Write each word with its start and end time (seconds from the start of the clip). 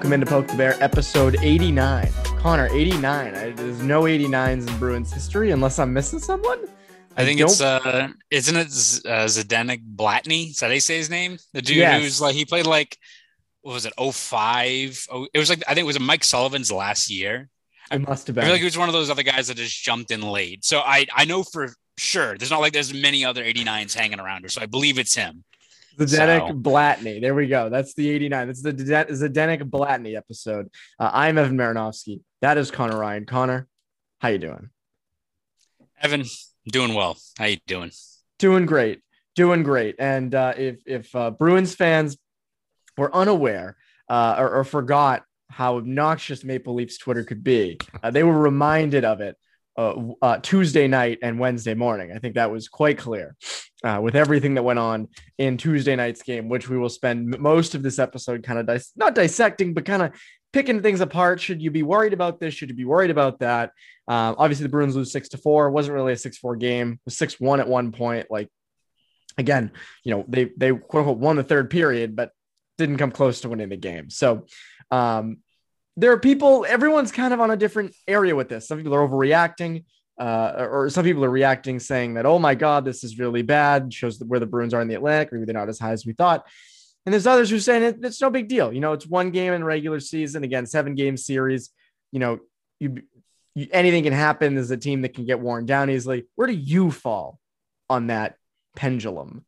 Welcome 0.00 0.14
into 0.14 0.24
Poke 0.24 0.48
the 0.48 0.56
Bear, 0.56 0.82
episode 0.82 1.36
89. 1.42 2.10
Conor, 2.38 2.68
89. 2.72 3.34
I, 3.34 3.50
there's 3.50 3.82
no 3.82 4.04
89s 4.04 4.66
in 4.66 4.78
Bruins 4.78 5.12
history 5.12 5.50
unless 5.50 5.78
I'm 5.78 5.92
missing 5.92 6.18
someone. 6.18 6.58
I 7.18 7.24
think 7.26 7.38
it's 7.38 7.60
uh, 7.60 8.08
isn't 8.30 8.56
it 8.56 8.70
Z- 8.70 9.02
uh, 9.06 9.26
Zdenek 9.26 9.82
Blatny? 9.94 10.48
Is 10.52 10.56
that 10.60 10.68
how 10.68 10.72
you 10.72 10.80
say 10.80 10.96
his 10.96 11.10
name? 11.10 11.36
The 11.52 11.60
dude 11.60 11.76
Yes. 11.76 12.02
who's 12.02 12.18
like 12.22 12.34
he 12.34 12.46
played 12.46 12.64
like 12.66 12.96
what 13.60 13.74
was 13.74 13.84
it? 13.84 13.92
05? 13.98 15.06
Oh, 15.12 15.28
it 15.34 15.38
was 15.38 15.50
like 15.50 15.62
I 15.68 15.74
think 15.74 15.80
it 15.84 15.86
was 15.86 16.00
Mike 16.00 16.24
Sullivan's 16.24 16.72
last 16.72 17.10
year. 17.10 17.50
It 17.92 18.00
must 18.00 18.26
have 18.28 18.38
I 18.38 18.40
been. 18.40 18.44
feel 18.46 18.52
like 18.54 18.60
he 18.60 18.64
was 18.64 18.78
one 18.78 18.88
of 18.88 18.94
those 18.94 19.10
other 19.10 19.22
guys 19.22 19.48
that 19.48 19.58
just 19.58 19.82
jumped 19.84 20.10
in 20.10 20.22
late. 20.22 20.64
So 20.64 20.78
I 20.80 21.04
I 21.14 21.26
know 21.26 21.42
for 21.42 21.74
sure 21.98 22.38
there's 22.38 22.50
not 22.50 22.62
like 22.62 22.72
there's 22.72 22.94
many 22.94 23.22
other 23.22 23.44
89s 23.44 23.92
hanging 23.94 24.18
around 24.18 24.44
her. 24.44 24.48
So 24.48 24.62
I 24.62 24.66
believe 24.66 24.98
it's 24.98 25.14
him. 25.14 25.44
Zdenek 25.98 26.48
So- 26.48 26.54
Blatny. 26.54 27.20
There 27.20 27.34
we 27.34 27.46
go. 27.46 27.68
That's 27.68 27.94
the 27.94 28.08
89. 28.10 28.46
That's 28.46 28.62
the 28.62 28.72
Zdenek 28.72 29.62
Blatny 29.62 30.16
episode. 30.16 30.68
Uh, 30.98 31.10
I'm 31.12 31.38
Evan 31.38 31.56
Marinofsky. 31.56 32.20
That 32.40 32.58
is 32.58 32.70
Conor 32.70 32.98
Ryan. 32.98 33.26
Conor, 33.26 33.66
how 34.20 34.28
you 34.28 34.38
doing? 34.38 34.70
Evan, 36.00 36.24
doing 36.66 36.94
well. 36.94 37.16
How 37.38 37.46
you 37.46 37.58
doing? 37.66 37.90
Doing 38.38 38.66
great. 38.66 39.00
Doing 39.36 39.62
great. 39.62 39.96
And 39.98 40.34
uh, 40.34 40.54
if 40.56 40.80
if 40.86 41.14
uh, 41.14 41.30
Bruins 41.30 41.74
fans 41.74 42.16
were 42.96 43.14
unaware 43.14 43.76
uh, 44.08 44.36
or, 44.38 44.56
or 44.56 44.64
forgot 44.64 45.22
how 45.48 45.76
obnoxious 45.76 46.44
Maple 46.44 46.74
Leafs 46.74 46.96
Twitter 46.98 47.24
could 47.24 47.44
be, 47.44 47.78
uh, 48.02 48.10
they 48.10 48.22
were 48.22 48.38
reminded 48.38 49.04
of 49.04 49.20
it 49.20 49.36
uh, 49.80 50.12
uh, 50.20 50.38
Tuesday 50.38 50.86
night 50.86 51.18
and 51.22 51.38
Wednesday 51.38 51.72
morning. 51.72 52.12
I 52.14 52.18
think 52.18 52.34
that 52.34 52.50
was 52.50 52.68
quite 52.68 52.98
clear 52.98 53.34
uh, 53.82 53.98
with 54.02 54.14
everything 54.14 54.54
that 54.54 54.62
went 54.62 54.78
on 54.78 55.08
in 55.38 55.56
Tuesday 55.56 55.96
night's 55.96 56.22
game, 56.22 56.50
which 56.50 56.68
we 56.68 56.76
will 56.76 56.90
spend 56.90 57.38
most 57.38 57.74
of 57.74 57.82
this 57.82 57.98
episode 57.98 58.42
kind 58.42 58.58
of 58.58 58.66
dis- 58.66 58.92
not 58.94 59.14
dissecting, 59.14 59.72
but 59.72 59.86
kind 59.86 60.02
of 60.02 60.12
picking 60.52 60.82
things 60.82 61.00
apart. 61.00 61.40
Should 61.40 61.62
you 61.62 61.70
be 61.70 61.82
worried 61.82 62.12
about 62.12 62.40
this? 62.40 62.52
Should 62.52 62.68
you 62.68 62.74
be 62.74 62.84
worried 62.84 63.10
about 63.10 63.38
that? 63.38 63.70
Um, 64.06 64.34
obviously, 64.36 64.64
the 64.64 64.70
Bruins 64.70 64.96
lose 64.96 65.12
six 65.12 65.30
to 65.30 65.38
four. 65.38 65.70
Wasn't 65.70 65.94
really 65.94 66.12
a 66.12 66.16
six 66.16 66.36
four 66.36 66.56
game. 66.56 67.00
Was 67.06 67.16
six 67.16 67.40
one 67.40 67.58
at 67.58 67.68
one 67.68 67.90
point. 67.90 68.26
Like 68.30 68.50
again, 69.38 69.72
you 70.04 70.14
know 70.14 70.26
they 70.28 70.50
they 70.58 70.72
quote 70.72 71.06
unquote 71.06 71.18
won 71.18 71.36
the 71.36 71.42
third 71.42 71.70
period, 71.70 72.14
but 72.14 72.32
didn't 72.76 72.98
come 72.98 73.12
close 73.12 73.40
to 73.40 73.48
winning 73.48 73.70
the 73.70 73.76
game. 73.78 74.10
So 74.10 74.46
um, 74.90 75.38
there 76.00 76.12
are 76.12 76.18
people. 76.18 76.66
Everyone's 76.68 77.12
kind 77.12 77.32
of 77.34 77.40
on 77.40 77.50
a 77.50 77.56
different 77.56 77.94
area 78.08 78.34
with 78.34 78.48
this. 78.48 78.66
Some 78.66 78.78
people 78.78 78.94
are 78.94 79.06
overreacting. 79.06 79.84
Uh, 80.18 80.68
or 80.70 80.90
some 80.90 81.02
people 81.02 81.24
are 81.24 81.30
reacting 81.30 81.80
saying 81.80 82.12
that, 82.12 82.26
oh 82.26 82.38
my 82.38 82.54
God, 82.54 82.84
this 82.84 83.02
is 83.04 83.18
really 83.18 83.40
bad, 83.40 83.90
shows 83.94 84.18
where 84.18 84.38
the 84.38 84.44
Bruins 84.44 84.74
are 84.74 84.82
in 84.82 84.88
the 84.88 84.94
Atlantic, 84.94 85.32
maybe 85.32 85.46
they're 85.46 85.54
not 85.54 85.70
as 85.70 85.78
high 85.78 85.92
as 85.92 86.04
we 86.04 86.12
thought. 86.12 86.46
And 87.06 87.12
there's 87.14 87.26
others 87.26 87.48
who 87.48 87.56
are 87.56 87.60
saying 87.60 87.82
it, 87.82 88.04
it's 88.04 88.20
no 88.20 88.28
big 88.28 88.46
deal. 88.46 88.70
You 88.70 88.80
know, 88.80 88.92
it's 88.92 89.06
one 89.06 89.30
game 89.30 89.54
in 89.54 89.64
regular 89.64 89.98
season, 89.98 90.44
again, 90.44 90.66
seven 90.66 90.94
game 90.94 91.16
series. 91.16 91.70
You 92.12 92.20
know, 92.20 92.40
you, 92.78 93.02
you 93.54 93.68
anything 93.72 94.04
can 94.04 94.12
happen. 94.12 94.54
There's 94.54 94.70
a 94.70 94.76
team 94.76 95.00
that 95.02 95.14
can 95.14 95.24
get 95.24 95.40
worn 95.40 95.64
down 95.64 95.88
easily. 95.88 96.26
Where 96.34 96.46
do 96.46 96.52
you 96.52 96.90
fall 96.90 97.38
on 97.88 98.08
that 98.08 98.36
pendulum? 98.76 99.46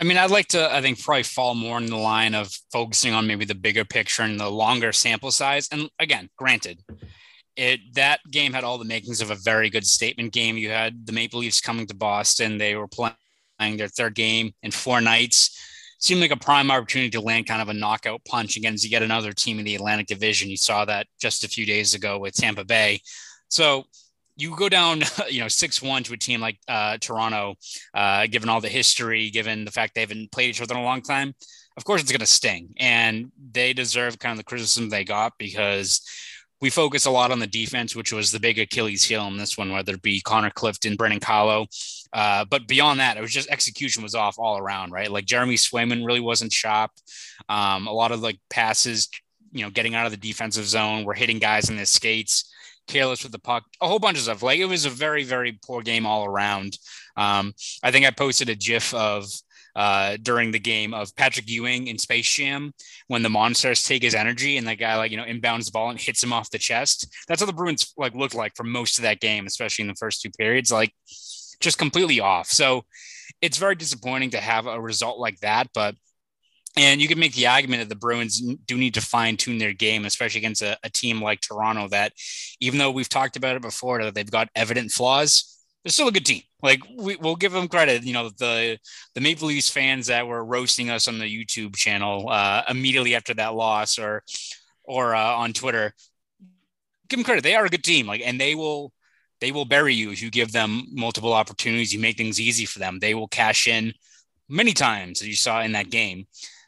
I 0.00 0.04
mean, 0.04 0.16
I'd 0.16 0.30
like 0.30 0.48
to, 0.48 0.74
I 0.74 0.80
think, 0.80 1.02
probably 1.02 1.24
fall 1.24 1.54
more 1.54 1.76
in 1.76 1.86
the 1.86 1.96
line 1.96 2.34
of 2.34 2.50
focusing 2.72 3.12
on 3.12 3.26
maybe 3.26 3.44
the 3.44 3.54
bigger 3.54 3.84
picture 3.84 4.22
and 4.22 4.40
the 4.40 4.48
longer 4.48 4.92
sample 4.92 5.30
size. 5.30 5.68
And 5.70 5.90
again, 5.98 6.30
granted, 6.38 6.80
it 7.54 7.80
that 7.94 8.20
game 8.30 8.54
had 8.54 8.64
all 8.64 8.78
the 8.78 8.86
makings 8.86 9.20
of 9.20 9.30
a 9.30 9.34
very 9.34 9.68
good 9.68 9.86
statement 9.86 10.32
game. 10.32 10.56
You 10.56 10.70
had 10.70 11.06
the 11.06 11.12
Maple 11.12 11.40
Leafs 11.40 11.60
coming 11.60 11.86
to 11.86 11.94
Boston. 11.94 12.56
They 12.56 12.76
were 12.76 12.88
playing 12.88 13.76
their 13.76 13.88
third 13.88 14.14
game 14.14 14.54
in 14.62 14.70
four 14.70 15.02
nights. 15.02 15.58
Seemed 15.98 16.22
like 16.22 16.30
a 16.30 16.36
prime 16.36 16.70
opportunity 16.70 17.10
to 17.10 17.20
land 17.20 17.46
kind 17.46 17.60
of 17.60 17.68
a 17.68 17.74
knockout 17.74 18.24
punch 18.24 18.56
against 18.56 18.90
yet 18.90 19.02
another 19.02 19.34
team 19.34 19.58
in 19.58 19.66
the 19.66 19.74
Atlantic 19.74 20.06
Division. 20.06 20.48
You 20.48 20.56
saw 20.56 20.86
that 20.86 21.08
just 21.20 21.44
a 21.44 21.48
few 21.48 21.66
days 21.66 21.92
ago 21.92 22.18
with 22.18 22.34
Tampa 22.34 22.64
Bay. 22.64 23.02
So 23.48 23.84
you 24.40 24.56
go 24.56 24.68
down, 24.68 25.02
you 25.30 25.40
know, 25.40 25.48
six 25.48 25.82
one 25.82 26.02
to 26.04 26.12
a 26.14 26.16
team 26.16 26.40
like 26.40 26.58
uh, 26.68 26.96
Toronto, 27.00 27.54
uh, 27.94 28.26
given 28.26 28.48
all 28.48 28.60
the 28.60 28.68
history, 28.68 29.30
given 29.30 29.64
the 29.64 29.70
fact 29.70 29.94
they 29.94 30.00
haven't 30.00 30.32
played 30.32 30.50
each 30.50 30.62
other 30.62 30.74
in 30.74 30.80
a 30.80 30.84
long 30.84 31.02
time. 31.02 31.34
Of 31.76 31.84
course, 31.84 32.00
it's 32.02 32.10
going 32.10 32.20
to 32.20 32.26
sting, 32.26 32.74
and 32.78 33.30
they 33.52 33.72
deserve 33.72 34.18
kind 34.18 34.32
of 34.32 34.38
the 34.38 34.44
criticism 34.44 34.88
they 34.88 35.04
got 35.04 35.34
because 35.38 36.00
we 36.60 36.68
focus 36.68 37.06
a 37.06 37.10
lot 37.10 37.30
on 37.30 37.38
the 37.38 37.46
defense, 37.46 37.96
which 37.96 38.12
was 38.12 38.30
the 38.30 38.40
big 38.40 38.58
Achilles 38.58 39.04
heel 39.04 39.26
in 39.28 39.38
this 39.38 39.56
one, 39.56 39.72
whether 39.72 39.94
it 39.94 40.02
be 40.02 40.20
Connor 40.20 40.50
Clifton, 40.50 40.96
Brandon 40.96 41.20
Carlo. 41.20 41.66
Uh, 42.12 42.44
but 42.44 42.66
beyond 42.66 43.00
that, 43.00 43.16
it 43.16 43.22
was 43.22 43.32
just 43.32 43.48
execution 43.48 44.02
was 44.02 44.14
off 44.14 44.38
all 44.38 44.58
around, 44.58 44.92
right? 44.92 45.10
Like 45.10 45.24
Jeremy 45.24 45.54
Swayman 45.54 46.04
really 46.04 46.20
wasn't 46.20 46.52
sharp. 46.52 46.90
Um, 47.48 47.86
a 47.86 47.92
lot 47.92 48.12
of 48.12 48.20
like 48.20 48.38
passes, 48.50 49.08
you 49.52 49.64
know, 49.64 49.70
getting 49.70 49.94
out 49.94 50.04
of 50.04 50.12
the 50.12 50.18
defensive 50.18 50.66
zone, 50.66 51.04
were 51.04 51.14
hitting 51.14 51.38
guys 51.38 51.70
in 51.70 51.76
their 51.76 51.86
skates 51.86 52.52
careless 52.90 53.22
with 53.22 53.32
the 53.32 53.38
puck, 53.38 53.64
a 53.80 53.88
whole 53.88 53.98
bunch 53.98 54.18
of 54.18 54.24
stuff. 54.24 54.42
Like 54.42 54.58
it 54.58 54.66
was 54.66 54.84
a 54.84 54.90
very, 54.90 55.24
very 55.24 55.58
poor 55.64 55.82
game 55.82 56.06
all 56.06 56.24
around. 56.24 56.76
Um, 57.16 57.54
I 57.82 57.90
think 57.90 58.06
I 58.06 58.10
posted 58.10 58.48
a 58.48 58.54
GIF 58.54 58.92
of 58.94 59.26
uh, 59.76 60.16
during 60.20 60.50
the 60.50 60.58
game 60.58 60.92
of 60.92 61.14
Patrick 61.16 61.48
Ewing 61.48 61.86
in 61.86 61.98
Space 61.98 62.30
Jam 62.30 62.72
when 63.06 63.22
the 63.22 63.30
monsters 63.30 63.84
take 63.84 64.02
his 64.02 64.14
energy 64.14 64.56
and 64.56 64.66
that 64.66 64.78
guy 64.78 64.96
like 64.96 65.10
you 65.10 65.16
know 65.16 65.24
inbounds 65.24 65.66
the 65.66 65.72
ball 65.72 65.90
and 65.90 66.00
hits 66.00 66.22
him 66.22 66.32
off 66.32 66.50
the 66.50 66.58
chest. 66.58 67.06
That's 67.28 67.40
how 67.40 67.46
the 67.46 67.52
Bruins 67.52 67.92
like 67.96 68.14
looked 68.14 68.34
like 68.34 68.56
for 68.56 68.64
most 68.64 68.98
of 68.98 69.02
that 69.02 69.20
game, 69.20 69.46
especially 69.46 69.82
in 69.82 69.88
the 69.88 69.94
first 69.94 70.22
two 70.22 70.30
periods, 70.30 70.72
like 70.72 70.92
just 71.60 71.78
completely 71.78 72.20
off. 72.20 72.48
So 72.48 72.84
it's 73.40 73.58
very 73.58 73.76
disappointing 73.76 74.30
to 74.30 74.40
have 74.40 74.66
a 74.66 74.80
result 74.80 75.18
like 75.18 75.38
that, 75.40 75.68
but 75.72 75.94
and 76.76 77.00
you 77.00 77.08
can 77.08 77.18
make 77.18 77.34
the 77.34 77.48
argument 77.48 77.82
that 77.82 77.88
the 77.88 77.98
Bruins 77.98 78.40
do 78.40 78.76
need 78.76 78.94
to 78.94 79.00
fine 79.00 79.36
tune 79.36 79.58
their 79.58 79.72
game, 79.72 80.04
especially 80.04 80.38
against 80.38 80.62
a, 80.62 80.78
a, 80.84 80.90
team 80.90 81.20
like 81.20 81.40
Toronto. 81.40 81.88
That 81.88 82.12
even 82.60 82.78
though 82.78 82.92
we've 82.92 83.08
talked 83.08 83.36
about 83.36 83.56
it 83.56 83.62
before, 83.62 84.02
that 84.02 84.14
they've 84.14 84.30
got 84.30 84.48
evident 84.54 84.92
flaws, 84.92 85.58
they're 85.82 85.90
still 85.90 86.08
a 86.08 86.12
good 86.12 86.26
team. 86.26 86.42
Like 86.62 86.80
we, 86.96 87.16
will 87.16 87.36
give 87.36 87.52
them 87.52 87.66
credit. 87.66 88.04
You 88.04 88.12
know, 88.12 88.30
the 88.38 88.78
the 89.14 89.20
Maple 89.20 89.48
Leafs 89.48 89.68
fans 89.68 90.06
that 90.06 90.26
were 90.26 90.44
roasting 90.44 90.90
us 90.90 91.08
on 91.08 91.18
the 91.18 91.24
YouTube 91.24 91.74
channel 91.74 92.28
uh, 92.28 92.62
immediately 92.68 93.16
after 93.16 93.34
that 93.34 93.54
loss, 93.54 93.98
or 93.98 94.22
or 94.84 95.14
uh, 95.14 95.34
on 95.34 95.52
Twitter, 95.52 95.92
give 97.08 97.18
them 97.18 97.24
credit. 97.24 97.42
They 97.42 97.56
are 97.56 97.64
a 97.64 97.70
good 97.70 97.84
team. 97.84 98.06
Like, 98.06 98.22
and 98.24 98.40
they 98.40 98.54
will 98.54 98.92
they 99.40 99.50
will 99.50 99.64
bury 99.64 99.94
you 99.94 100.12
if 100.12 100.22
you 100.22 100.30
give 100.30 100.52
them 100.52 100.84
multiple 100.92 101.32
opportunities. 101.32 101.92
You 101.92 101.98
make 101.98 102.16
things 102.16 102.38
easy 102.38 102.64
for 102.64 102.78
them. 102.78 103.00
They 103.00 103.14
will 103.14 103.28
cash 103.28 103.66
in 103.66 103.92
many 104.48 104.72
times, 104.72 105.20
as 105.20 105.26
you 105.26 105.34
saw 105.34 105.62
in 105.62 105.72
that 105.72 105.90
game 105.90 106.26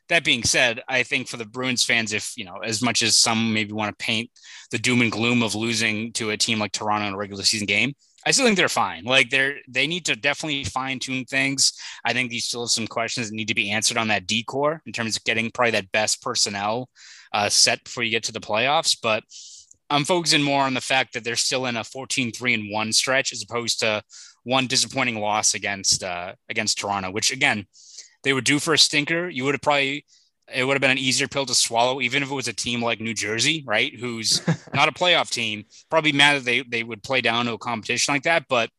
that 0.08 0.24
being 0.24 0.42
said, 0.42 0.82
I 0.88 1.02
think 1.02 1.28
for 1.28 1.36
the 1.36 1.46
Bruins 1.46 1.84
fans, 1.84 2.12
if 2.12 2.32
you 2.36 2.44
know, 2.44 2.58
as 2.58 2.82
much 2.82 3.02
as 3.02 3.16
some 3.16 3.52
maybe 3.52 3.72
want 3.72 3.96
to 3.96 4.04
paint 4.04 4.30
the 4.70 4.78
doom 4.78 5.00
and 5.00 5.12
gloom 5.12 5.42
of 5.42 5.54
losing 5.54 6.12
to 6.14 6.30
a 6.30 6.36
team 6.36 6.58
like 6.58 6.72
Toronto 6.72 7.06
in 7.06 7.14
a 7.14 7.16
regular 7.16 7.44
season 7.44 7.66
game, 7.66 7.94
I 8.24 8.30
still 8.30 8.44
think 8.44 8.56
they're 8.56 8.68
fine. 8.68 9.04
Like 9.04 9.30
they're 9.30 9.56
they 9.68 9.86
need 9.86 10.06
to 10.06 10.16
definitely 10.16 10.64
fine 10.64 10.98
tune 10.98 11.24
things. 11.24 11.72
I 12.04 12.12
think 12.12 12.30
these 12.30 12.44
still 12.44 12.62
have 12.62 12.70
some 12.70 12.86
questions 12.86 13.28
that 13.28 13.34
need 13.34 13.48
to 13.48 13.54
be 13.54 13.70
answered 13.70 13.96
on 13.96 14.08
that 14.08 14.26
D 14.26 14.44
corps 14.44 14.80
in 14.86 14.92
terms 14.92 15.16
of 15.16 15.24
getting 15.24 15.50
probably 15.50 15.72
that 15.72 15.92
best 15.92 16.22
personnel 16.22 16.88
uh, 17.32 17.48
set 17.48 17.82
before 17.84 18.04
you 18.04 18.10
get 18.10 18.24
to 18.24 18.32
the 18.32 18.40
playoffs. 18.40 18.96
But 19.00 19.24
I'm 19.90 20.04
focusing 20.04 20.42
more 20.42 20.62
on 20.62 20.74
the 20.74 20.80
fact 20.80 21.14
that 21.14 21.24
they're 21.24 21.36
still 21.36 21.66
in 21.66 21.76
a 21.76 21.84
14 21.84 22.32
3 22.32 22.54
and 22.54 22.72
1 22.72 22.92
stretch 22.92 23.32
as 23.32 23.42
opposed 23.42 23.80
to 23.80 24.02
one 24.44 24.66
disappointing 24.66 25.20
loss 25.20 25.54
against 25.54 26.04
uh, 26.04 26.34
against 26.48 26.78
Toronto, 26.78 27.10
which 27.10 27.32
again 27.32 27.66
they 28.24 28.32
were 28.32 28.40
due 28.40 28.58
for 28.58 28.74
a 28.74 28.78
stinker. 28.78 29.28
You 29.28 29.44
would 29.44 29.54
have 29.54 29.62
probably 29.62 30.04
it 30.52 30.64
would 30.64 30.74
have 30.74 30.80
been 30.80 30.90
an 30.90 30.98
easier 30.98 31.28
pill 31.28 31.46
to 31.46 31.54
swallow, 31.54 32.00
even 32.00 32.22
if 32.22 32.30
it 32.30 32.34
was 32.34 32.48
a 32.48 32.52
team 32.52 32.82
like 32.82 33.00
New 33.00 33.14
Jersey, 33.14 33.64
right? 33.66 33.94
Who's 33.94 34.42
not 34.74 34.88
a 34.88 34.92
playoff 34.92 35.30
team. 35.30 35.64
Probably 35.90 36.12
mad 36.12 36.36
that 36.36 36.44
they 36.44 36.62
they 36.62 36.82
would 36.82 37.02
play 37.02 37.20
down 37.20 37.46
to 37.46 37.52
a 37.52 37.58
competition 37.58 38.14
like 38.14 38.24
that, 38.24 38.46
but 38.48 38.70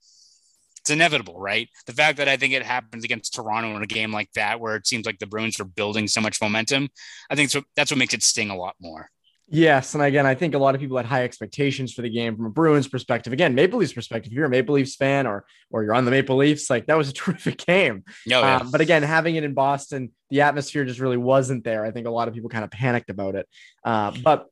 it's 0.82 0.90
inevitable, 0.90 1.40
right? 1.40 1.70
The 1.86 1.94
fact 1.94 2.18
that 2.18 2.28
I 2.28 2.36
think 2.36 2.54
it 2.54 2.64
happens 2.64 3.06
against 3.06 3.34
Toronto 3.34 3.74
in 3.78 3.84
a 3.84 3.88
game 3.88 4.12
like 4.12 4.30
that, 4.36 4.60
where 4.60 4.76
it 4.76 4.86
seems 4.86 5.06
like 5.06 5.18
the 5.18 5.28
Bruins 5.28 5.58
are 5.60 5.66
building 5.66 6.10
so 6.10 6.20
much 6.20 6.42
momentum, 6.42 6.90
I 7.30 7.36
think 7.36 7.52
so, 7.52 7.64
that's 7.78 7.90
what 7.90 7.98
makes 7.98 8.14
it 8.14 8.22
sting 8.22 8.50
a 8.50 8.58
lot 8.58 8.76
more. 8.82 9.10
Yes, 9.50 9.94
and 9.94 10.02
again, 10.02 10.26
I 10.26 10.36
think 10.36 10.56
a 10.56 10.58
lot 10.58 10.74
of 10.74 10.82
people 10.82 10.98
had 10.98 11.06
high 11.06 11.24
expectations 11.24 11.94
for 11.94 12.02
the 12.02 12.10
game 12.10 12.36
from 12.36 12.46
a 12.46 12.50
Bruins 12.50 12.88
perspective. 12.88 13.34
Again, 13.34 13.54
Maple 13.54 13.78
Leafs 13.78 13.94
perspective. 13.94 14.32
If 14.32 14.36
you're 14.36 14.46
a 14.46 14.50
Maple 14.50 14.76
Leafs 14.76 14.96
fan 14.96 15.28
or 15.28 15.46
or 15.70 15.84
you're 15.84 15.94
on 15.94 16.06
the 16.06 16.12
Maple 16.12 16.38
Leafs, 16.38 16.70
like 16.70 16.86
that 16.88 16.98
was 16.98 17.10
a 17.10 17.14
terrific 17.14 17.58
game. 17.66 18.04
Oh, 18.08 18.12
yeah. 18.26 18.58
um, 18.58 18.72
but 18.72 18.82
again, 18.82 19.04
having 19.04 19.36
it 19.36 19.44
in 19.44 19.54
Boston, 19.54 20.12
the 20.30 20.42
atmosphere 20.42 20.86
just 20.86 21.00
really 21.00 21.18
wasn't 21.18 21.64
there. 21.64 21.86
I 21.86 21.92
think 21.92 22.08
a 22.08 22.12
lot 22.12 22.28
of 22.28 22.34
people 22.34 22.50
kind 22.50 22.64
of 22.64 22.72
panicked 22.72 23.10
about 23.10 23.36
it. 23.36 23.48
Uh, 23.84 24.12
but 24.24 24.48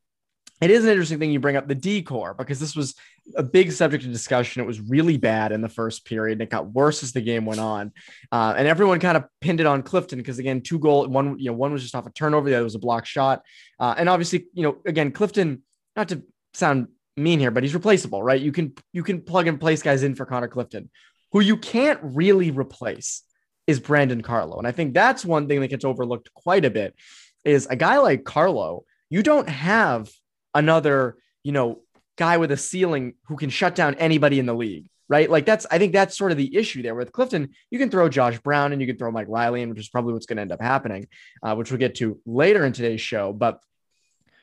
it 0.62 0.70
is 0.70 0.84
an 0.84 0.92
interesting 0.92 1.18
thing 1.18 1.32
you 1.32 1.40
bring 1.40 1.56
up 1.56 1.68
the 1.68 1.76
D 1.76 2.04
corps 2.04 2.36
because 2.36 2.60
this 2.60 2.76
was 2.76 2.96
a 3.36 3.42
big 3.42 3.72
subject 3.72 4.04
of 4.04 4.12
discussion. 4.12 4.62
It 4.62 4.68
was 4.68 4.80
really 4.80 5.18
bad 5.18 5.52
in 5.52 5.62
the 5.62 5.70
first 5.70 6.06
period 6.06 6.34
and 6.34 6.44
it 6.44 6.52
got 6.52 6.72
worse 6.72 7.02
as 7.02 7.14
the 7.14 7.22
game 7.22 7.46
went 7.46 7.60
on. 7.60 7.92
Uh, 8.32 8.54
and 8.56 8.68
everyone 8.68 9.00
kind 9.00 9.18
of 9.18 9.26
pinned 9.42 9.60
it 9.60 9.66
on 9.66 9.82
Clifton 9.82 10.20
because 10.20 10.38
again, 10.38 10.62
two 10.62 10.78
goal, 10.78 11.08
one, 11.08 11.40
you 11.40 11.50
know, 11.50 11.58
one 11.58 11.74
was 11.74 11.82
just 11.82 11.96
off 11.96 12.06
a 12.06 12.12
turnover, 12.12 12.48
the 12.48 12.56
other 12.56 12.64
was 12.64 12.76
a 12.76 12.80
block 12.80 13.06
shot. 13.08 13.42
Uh, 13.80 13.96
and 13.98 14.08
obviously, 14.08 14.46
you 14.54 14.62
know, 14.62 14.78
again, 14.86 15.12
Clifton, 15.12 15.64
not 15.96 16.10
to 16.10 16.24
sound 16.54 16.88
mean 17.18 17.40
here, 17.40 17.52
but 17.52 17.64
he's 17.64 17.74
replaceable, 17.74 18.22
right? 18.22 18.40
You 18.40 18.52
can 18.52 18.74
you 18.94 19.04
can 19.04 19.22
plug 19.22 19.48
and 19.48 19.60
place 19.60 19.82
guys 19.82 20.04
in 20.04 20.16
for 20.16 20.26
Connor 20.26 20.48
Clifton, 20.48 20.92
who 21.32 21.40
you 21.40 21.58
can't 21.58 22.00
really 22.04 22.52
replace 22.52 23.24
is 23.66 23.80
Brandon 23.80 24.22
Carlo. 24.22 24.58
And 24.58 24.68
I 24.68 24.72
think 24.72 24.94
that's 24.94 25.26
one 25.26 25.48
thing 25.48 25.60
that 25.62 25.70
gets 25.70 25.86
overlooked 25.86 26.34
quite 26.34 26.66
a 26.66 26.70
bit 26.70 26.96
is 27.44 27.66
a 27.68 27.76
guy 27.76 27.98
like 27.98 28.24
Carlo 28.24 28.86
you 29.12 29.22
don't 29.22 29.50
have 29.50 30.10
another, 30.54 31.18
you 31.44 31.52
know, 31.52 31.80
guy 32.18 32.38
with 32.38 32.52
a 32.52 32.58
ceiling 32.58 33.14
who 33.28 33.36
can 33.36 33.50
shut 33.50 33.76
down 33.76 33.96
anybody 33.96 34.40
in 34.40 34.46
the 34.46 34.54
league, 34.54 34.88
right? 35.10 35.30
Like 35.30 35.46
that's, 35.46 35.66
I 35.72 35.78
think 35.78 35.94
that's 35.94 36.18
sort 36.18 36.32
of 36.32 36.38
the 36.38 36.56
issue 36.56 36.82
there 36.82 36.96
with 36.96 37.12
Clifton. 37.12 37.50
You 37.70 37.80
can 37.80 37.90
throw 37.90 38.10
Josh 38.10 38.40
Brown 38.40 38.74
and 38.74 38.82
you 38.82 38.88
can 38.88 38.98
throw 38.98 39.12
Mike 39.12 39.28
Reilly 39.30 39.62
in, 39.62 39.70
which 39.70 39.80
is 39.80 39.90
probably 39.90 40.14
what's 40.14 40.26
going 40.26 40.38
to 40.38 40.42
end 40.42 40.52
up 40.52 40.62
happening, 40.62 41.08
uh, 41.42 41.56
which 41.56 41.72
we'll 41.72 41.80
get 41.80 41.96
to 41.96 42.20
later 42.26 42.66
in 42.66 42.74
today's 42.74 43.02
show. 43.02 43.34
But 43.34 43.60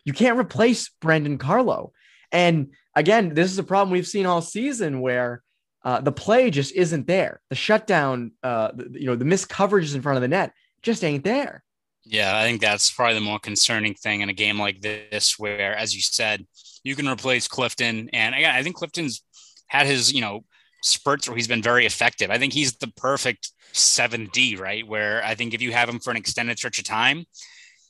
you 0.05 0.12
can't 0.12 0.38
replace 0.38 0.88
Brandon 1.00 1.38
Carlo. 1.38 1.93
And 2.32 2.72
again, 2.94 3.34
this 3.34 3.50
is 3.50 3.58
a 3.58 3.62
problem 3.62 3.93
we've 3.93 4.06
seen 4.06 4.26
all 4.26 4.40
season 4.40 5.00
where 5.00 5.43
uh, 5.84 6.00
the 6.00 6.12
play 6.12 6.50
just 6.50 6.72
isn't 6.72 7.06
there. 7.06 7.40
The 7.50 7.56
shutdown, 7.56 8.32
uh, 8.43 8.72
you 8.93 9.06
know, 9.06 9.16
the 9.16 9.25
missed 9.25 9.49
coverages 9.49 9.94
in 9.94 10.02
front 10.02 10.16
of 10.16 10.22
the 10.22 10.28
net 10.28 10.52
just 10.82 11.04
ain't 11.04 11.25
there. 11.25 11.62
Yeah, 12.10 12.37
I 12.37 12.43
think 12.43 12.62
that's 12.62 12.90
probably 12.90 13.14
the 13.14 13.20
more 13.20 13.38
concerning 13.38 13.94
thing 13.94 14.22
in 14.22 14.31
a 14.31 14.34
game 14.34 14.58
like 14.58 14.81
this, 14.81 15.38
where, 15.38 15.76
as 15.76 15.94
you 15.94 16.00
said, 16.00 16.46
you 16.82 16.96
can 16.96 17.06
replace 17.06 17.46
Clifton. 17.46 18.08
And 18.14 18.34
again, 18.34 18.55
I 18.55 18.62
think 18.62 18.76
Clifton's 18.76 19.22
had 19.66 19.87
his, 19.87 20.10
you 20.10 20.22
know, 20.22 20.44
spurts 20.82 21.28
where 21.28 21.37
he's 21.37 21.49
been 21.49 21.62
very 21.62 21.84
effective. 21.84 22.31
I 22.31 22.38
think 22.38 22.55
he's 22.55 22.72
the 22.78 22.90
perfect 22.96 23.52
7D, 23.75 24.58
right? 24.58 24.88
Where 24.88 25.22
I 25.22 25.34
think 25.34 25.52
if 25.52 25.60
you 25.60 25.72
have 25.72 25.88
him 25.88 25.99
for 25.99 26.10
an 26.10 26.16
extended 26.16 26.56
stretch 26.56 26.78
of 26.78 26.87
time, 26.87 27.26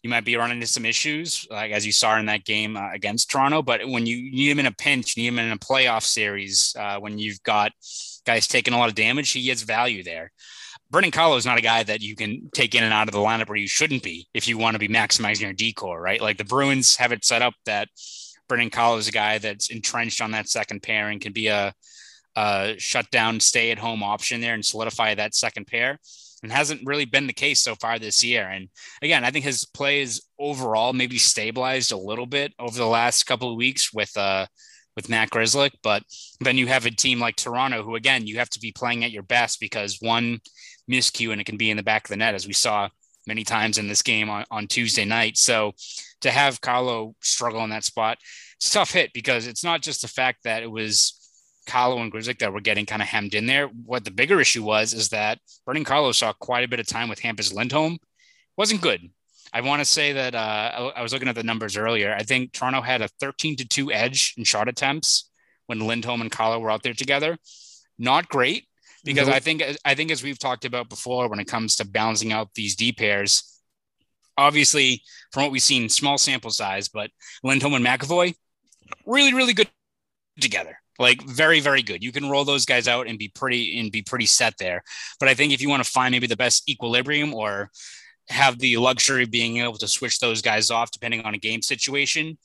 you 0.03 0.11
might 0.11 0.25
be 0.25 0.37
running 0.37 0.57
into 0.57 0.67
some 0.67 0.85
issues, 0.85 1.47
like 1.49 1.71
as 1.71 1.87
you 1.87 1.93
saw 1.93 2.19
in 2.19 2.27
that 2.27 2.45
game 2.45 2.77
uh, 2.77 2.91
against 2.93 3.31
Toronto. 3.31 3.63
But 3.63 3.87
when 3.87 4.05
you 4.05 4.17
need 4.33 4.51
him 4.51 4.59
in 4.59 4.67
a 4.67 4.73
pinch, 4.73 5.17
you 5.17 5.23
need 5.23 5.29
him 5.29 5.39
in 5.39 5.53
a 5.53 5.59
playoff 5.59 6.03
series, 6.03 6.75
uh, 6.77 6.99
when 6.99 7.19
you've 7.19 7.43
got 7.45 7.73
guys 8.27 8.49
taking 8.49 8.75
a 8.75 8.79
lot 8.79 8.89
of 8.89 8.97
damage, 8.97 9.31
he 9.31 9.43
gets 9.43 9.63
value 9.63 10.03
there. 10.03 10.33
Brandon 10.91 11.11
Carlo 11.11 11.37
is 11.37 11.45
not 11.45 11.59
a 11.59 11.63
guy 11.63 11.83
that 11.83 12.01
you 12.01 12.17
can 12.17 12.49
take 12.55 12.75
in 12.75 12.83
and 12.83 12.95
out 12.95 13.09
of 13.09 13.13
the 13.13 13.21
lineup 13.21 13.49
where 13.49 13.59
you 13.59 13.69
shouldn't 13.69 14.03
be 14.03 14.27
if 14.33 14.49
you 14.49 14.57
want 14.57 14.75
to 14.75 14.79
be 14.79 14.89
maximizing 14.89 15.43
your 15.43 15.53
D 15.53 15.73
corps, 15.73 16.01
right? 16.01 16.21
Like 16.21 16.39
the 16.39 16.45
Bruins 16.45 16.97
have 16.97 17.13
it 17.13 17.25
set 17.25 17.43
up 17.43 17.55
that 17.67 17.89
Brandon 18.49 18.71
Carlo 18.71 18.97
is 18.97 19.09
a 19.09 19.13
guy 19.13 19.37
that's 19.39 19.71
entrenched 19.71 20.23
on 20.23 20.31
that 20.31 20.49
second 20.49 20.83
pair 20.83 21.09
and 21.09 21.21
can 21.21 21.33
be 21.35 21.49
a, 21.49 21.75
a 22.37 22.75
shutdown, 22.79 23.39
stay 23.41 23.71
at 23.71 23.79
home 23.79 24.03
option 24.03 24.41
there 24.41 24.55
and 24.55 24.65
solidify 24.65 25.15
that 25.15 25.35
second 25.35 25.67
pair. 25.67 25.99
And 26.43 26.53
hasn't 26.53 26.87
really 26.87 27.05
been 27.05 27.27
the 27.27 27.33
case 27.33 27.59
so 27.59 27.75
far 27.75 27.99
this 27.99 28.23
year. 28.23 28.49
And 28.49 28.69
again, 29.03 29.25
I 29.25 29.33
think 29.33 29.45
his 29.45 29.65
play 29.65 30.01
is 30.01 30.23
overall 30.39 30.93
maybe 30.93 31.19
stabilized 31.19 31.91
a 31.91 31.99
little 31.99 32.27
bit 32.27 32.55
over 32.61 32.79
the 32.79 32.87
last 32.87 33.25
couple 33.25 33.51
of 33.51 33.57
weeks 33.57 33.93
with 33.93 34.17
uh 34.17 34.47
with 34.95 35.09
Matt 35.09 35.31
Grzelcyk. 35.31 35.73
But 35.83 36.05
then 36.41 36.57
you 36.57 36.69
have 36.69 36.87
a 36.87 36.93
team 36.93 37.19
like 37.19 37.35
Toronto, 37.35 37.83
who 37.83 37.97
again 37.97 38.27
you 38.27 38.39
have 38.39 38.51
to 38.51 38.61
be 38.61 38.71
playing 38.71 39.05
at 39.05 39.11
your 39.11 39.25
best 39.25 39.59
because 39.59 39.99
one 40.01 40.39
miscue 40.89 41.33
and 41.33 41.41
it 41.41 41.45
can 41.45 41.57
be 41.57 41.71
in 41.71 41.77
the 41.77 41.83
back 41.83 42.05
of 42.05 42.11
the 42.11 42.17
net, 42.17 42.35
as 42.35 42.47
we 42.47 42.53
saw 42.53 42.89
many 43.27 43.45
times 43.45 43.79
in 43.79 43.89
this 43.89 44.03
game 44.03 44.31
on, 44.31 44.45
on 44.51 44.67
Tuesday 44.67 45.05
night. 45.05 45.37
So 45.37 45.73
to 46.23 46.31
have 46.31 46.61
Carlo 46.61 47.15
struggle 47.21 47.63
in 47.65 47.71
that 47.71 47.85
spot, 47.85 48.19
it's 48.57 48.71
tough 48.71 48.93
hit 48.93 49.13
because 49.13 49.47
it's 49.47 49.63
not 49.63 49.83
just 49.83 50.03
the 50.03 50.09
fact 50.09 50.45
that 50.45 50.63
it 50.63 50.71
was 50.71 51.15
Carlo 51.67 52.01
and 52.01 52.13
Grzelcyk 52.13 52.39
that 52.39 52.53
were 52.53 52.61
getting 52.61 52.87
kind 52.87 53.03
of 53.03 53.09
hemmed 53.09 53.35
in 53.35 53.47
there. 53.47 53.69
What 53.69 54.05
the 54.05 54.11
bigger 54.11 54.41
issue 54.41 54.65
was 54.65 54.95
is 54.95 55.11
that 55.11 55.39
Brandon 55.65 55.85
Carlo 55.85 56.13
saw 56.13 56.33
quite 56.33 56.65
a 56.65 56.69
bit 56.69 56.81
of 56.81 56.87
time 56.87 57.09
with 57.09 57.21
Hampus 57.21 57.53
Lindholm. 57.53 57.99
Wasn't 58.57 58.81
good. 58.81 59.11
I 59.53 59.61
want 59.61 59.81
to 59.81 59.85
say 59.85 60.13
that 60.13 60.35
uh, 60.35 60.93
I 60.97 61.03
was 61.03 61.13
looking 61.13 61.29
at 61.29 61.35
the 61.35 61.43
numbers 61.43 61.77
earlier. 61.77 62.15
I 62.15 62.23
think 62.23 62.53
Toronto 62.53 62.81
had 62.81 63.03
a 63.03 63.09
13 63.21 63.57
to 63.57 63.69
2 63.69 63.93
edge 63.93 64.35
in 64.37 64.45
shot 64.45 64.69
attempts 64.69 65.31
when 65.67 65.81
Lindholm 65.81 66.21
and 66.21 66.31
Carlo 66.31 66.59
were 66.59 66.71
out 66.71 66.83
there 66.83 66.95
together. 66.95 67.39
Not 67.99 68.29
great, 68.29 68.67
because 69.05 69.27
nope. 69.27 69.37
I 69.37 69.41
think 69.41 69.63
I 69.85 69.95
think 69.95 70.11
as 70.11 70.23
we've 70.23 70.39
talked 70.39 70.65
about 70.65 70.89
before, 70.89 71.29
when 71.29 71.41
it 71.41 71.47
comes 71.47 71.77
to 71.77 71.87
balancing 71.87 72.33
out 72.33 72.55
these 72.55 72.77
D 72.77 72.93
pairs, 72.93 73.61
obviously 74.37 75.03
from 75.33 75.45
what 75.45 75.53
we've 75.53 75.63
seen, 75.63 75.89
small 75.89 76.19
sample 76.19 76.51
size, 76.51 76.89
but 76.89 77.11
Lindholm 77.43 77.75
and 77.75 77.85
McAvoy, 77.85 78.35
really 79.07 79.35
really 79.35 79.55
good 79.55 79.69
together. 80.41 80.79
Like 80.99 81.23
very 81.23 81.61
very 81.61 81.83
good. 81.83 82.03
You 82.03 82.13
can 82.13 82.29
roll 82.29 82.45
those 82.45 82.65
guys 82.65 82.89
out 82.89 83.07
and 83.07 83.19
be 83.19 83.29
pretty 83.29 83.79
and 83.79 83.93
be 83.93 84.03
pretty 84.03 84.27
set 84.27 84.55
there. 84.59 84.83
But 85.21 85.29
I 85.29 85.35
think 85.35 85.53
if 85.53 85.63
you 85.63 85.69
want 85.69 85.85
to 85.85 85.91
find 85.91 86.13
maybe 86.13 86.27
the 86.27 86.37
best 86.37 86.69
equilibrium 86.69 87.35
or 87.35 87.71
have 88.29 88.59
the 88.59 88.77
luxury 88.77 89.23
of 89.23 89.31
being 89.31 89.59
able 89.59 89.79
to 89.79 89.89
switch 89.89 90.19
those 90.19 90.43
guys 90.43 90.71
off 90.71 90.91
depending 90.91 91.23
on 91.23 91.35
a 91.35 91.39
game 91.39 91.63
situation, 91.63 92.37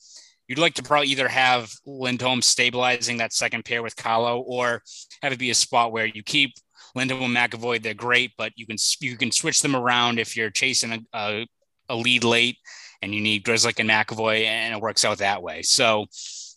you'd 0.48 0.58
like 0.58 0.74
to 0.74 0.82
probably 0.82 1.08
either 1.08 1.28
have 1.28 1.72
Lindholm 1.86 2.42
stabilizing 2.42 3.18
that 3.18 3.32
second 3.32 3.64
pair 3.64 3.82
with 3.82 3.96
Carlo 3.96 4.40
or 4.40 4.82
have 5.22 5.32
it 5.32 5.38
be 5.38 5.50
a 5.50 5.54
spot 5.54 5.92
where 5.92 6.06
you 6.06 6.22
keep 6.22 6.54
Lindholm 6.94 7.36
and 7.36 7.52
McAvoy. 7.52 7.82
They're 7.82 7.94
great, 7.94 8.32
but 8.36 8.52
you 8.56 8.66
can 8.66 8.76
you 9.00 9.16
can 9.16 9.30
switch 9.30 9.62
them 9.62 9.74
around 9.74 10.18
if 10.18 10.36
you're 10.36 10.50
chasing 10.50 10.92
a, 10.92 10.98
a, 11.12 11.46
a 11.88 11.96
lead 11.96 12.24
late 12.24 12.58
and 13.02 13.14
you 13.14 13.20
need 13.20 13.44
Grzelcyk 13.44 13.80
and 13.80 13.90
McAvoy, 13.90 14.44
and 14.44 14.74
it 14.74 14.80
works 14.80 15.04
out 15.04 15.18
that 15.18 15.42
way. 15.42 15.62
So 15.62 16.06